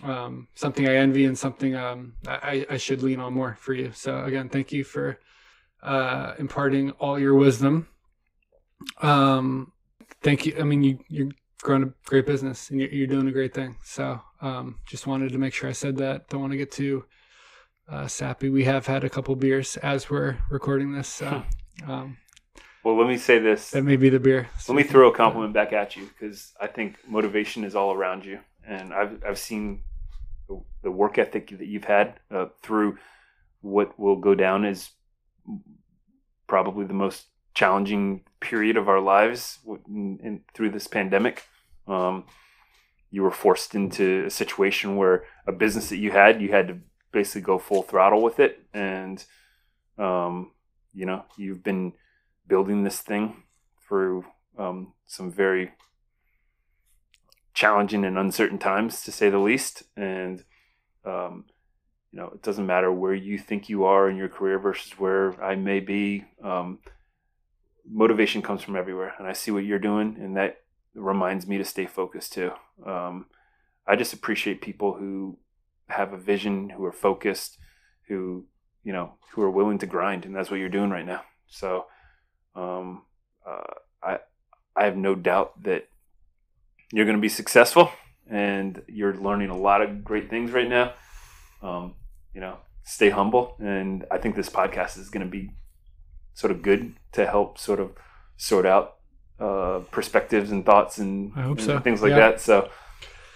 [0.02, 3.92] um, something I envy and something um, I, I should lean on more for you.
[3.92, 5.18] So again, thank you for
[5.82, 7.88] uh, imparting all your wisdom.
[9.00, 9.72] Um,
[10.22, 10.56] thank you.
[10.58, 11.28] I mean, you you're
[11.62, 13.76] growing a great business and you're, you're doing a great thing.
[13.84, 16.28] So um, just wanted to make sure I said that.
[16.28, 17.04] Don't want to get too
[17.88, 18.48] uh, sappy.
[18.50, 21.08] We have had a couple beers as we're recording this.
[21.08, 21.42] So
[21.86, 22.16] um,
[22.82, 23.70] Well, let me say this.
[23.70, 24.48] that may be the beer.
[24.68, 28.24] Let me throw a compliment back at you because I think motivation is all around
[28.24, 29.82] you, and I've I've seen
[30.82, 32.98] the, work ethic that you've had uh, through
[33.60, 34.90] what will go down as
[36.46, 41.44] probably the most challenging period of our lives in, in, through this pandemic.
[41.86, 42.24] Um,
[43.10, 46.78] you were forced into a situation where a business that you had, you had to
[47.12, 49.24] basically go full throttle with it, and
[49.98, 50.52] um,
[50.94, 51.92] you know you've been
[52.48, 53.42] building this thing
[53.86, 54.24] through
[54.58, 55.72] um, some very
[57.54, 59.84] challenging and uncertain times, to say the least.
[59.96, 60.44] And
[61.04, 61.44] um,
[62.10, 65.42] you know, it doesn't matter where you think you are in your career versus where
[65.42, 66.24] I may be.
[66.42, 66.78] Um,
[67.90, 70.58] motivation comes from everywhere, and I see what you're doing, and that
[70.94, 72.52] reminds me to stay focused too.
[72.84, 73.26] Um,
[73.86, 75.38] I just appreciate people who
[75.88, 77.58] have a vision, who are focused,
[78.08, 78.46] who
[78.84, 81.22] you know, who are willing to grind, and that's what you're doing right now.
[81.46, 81.86] So,
[82.54, 83.02] um,
[83.46, 84.18] uh, I
[84.76, 85.88] I have no doubt that
[86.92, 87.90] you're going to be successful,
[88.30, 90.92] and you're learning a lot of great things right now.
[91.62, 91.94] Um,
[92.34, 95.50] you know, stay humble, and I think this podcast is going to be
[96.34, 97.92] sort of good to help sort of
[98.36, 98.96] sort out
[99.40, 101.78] uh, perspectives and thoughts and, and so.
[101.80, 102.30] things like Yeah.
[102.30, 102.40] that.
[102.40, 102.70] So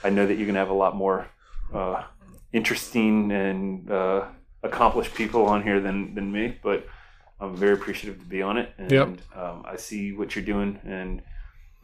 [0.05, 1.27] I know that you're going to have a lot more
[1.75, 2.05] uh,
[2.53, 4.27] interesting and uh,
[4.63, 6.87] accomplished people on here than than me, but
[7.41, 9.09] I'm very appreciative to be on it, and Yep.
[9.37, 11.23] um, I see what you're doing, and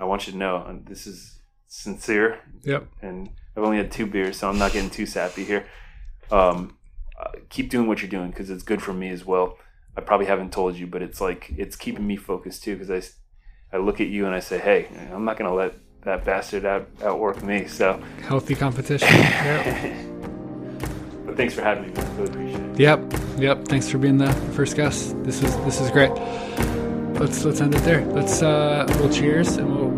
[0.01, 1.39] I want you to know and this is
[1.73, 2.87] sincere, Yep.
[3.01, 5.65] and I've only had two beers, so I'm not getting too sappy here.
[6.31, 6.77] Um,
[7.19, 9.57] uh, keep doing what you're doing because it's good for me as well.
[9.97, 13.77] I probably haven't told you, but it's like it's keeping me focused too because I,
[13.77, 16.89] I look at you and I say, hey, I'm not gonna let that bastard out
[17.03, 17.67] outwork me.
[17.69, 19.09] So, Healthy competition.
[19.13, 19.97] yep.
[21.25, 21.93] but thanks for having me.
[21.95, 22.17] man.
[22.17, 22.81] Really appreciate it.
[22.81, 23.13] Yep.
[23.39, 23.65] Yep.
[23.69, 25.15] Thanks for being the first guest.
[25.25, 26.11] This is this is great.
[27.21, 28.05] Let's let's end it there.
[28.07, 29.92] Let's uh we'll cheers and we'll,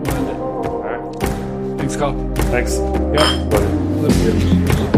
[1.85, 2.14] Thanks, Carl.
[2.51, 2.76] thanks.
[2.78, 3.45] Yeah.
[3.51, 4.35] Love it.
[4.35, 4.93] Love you.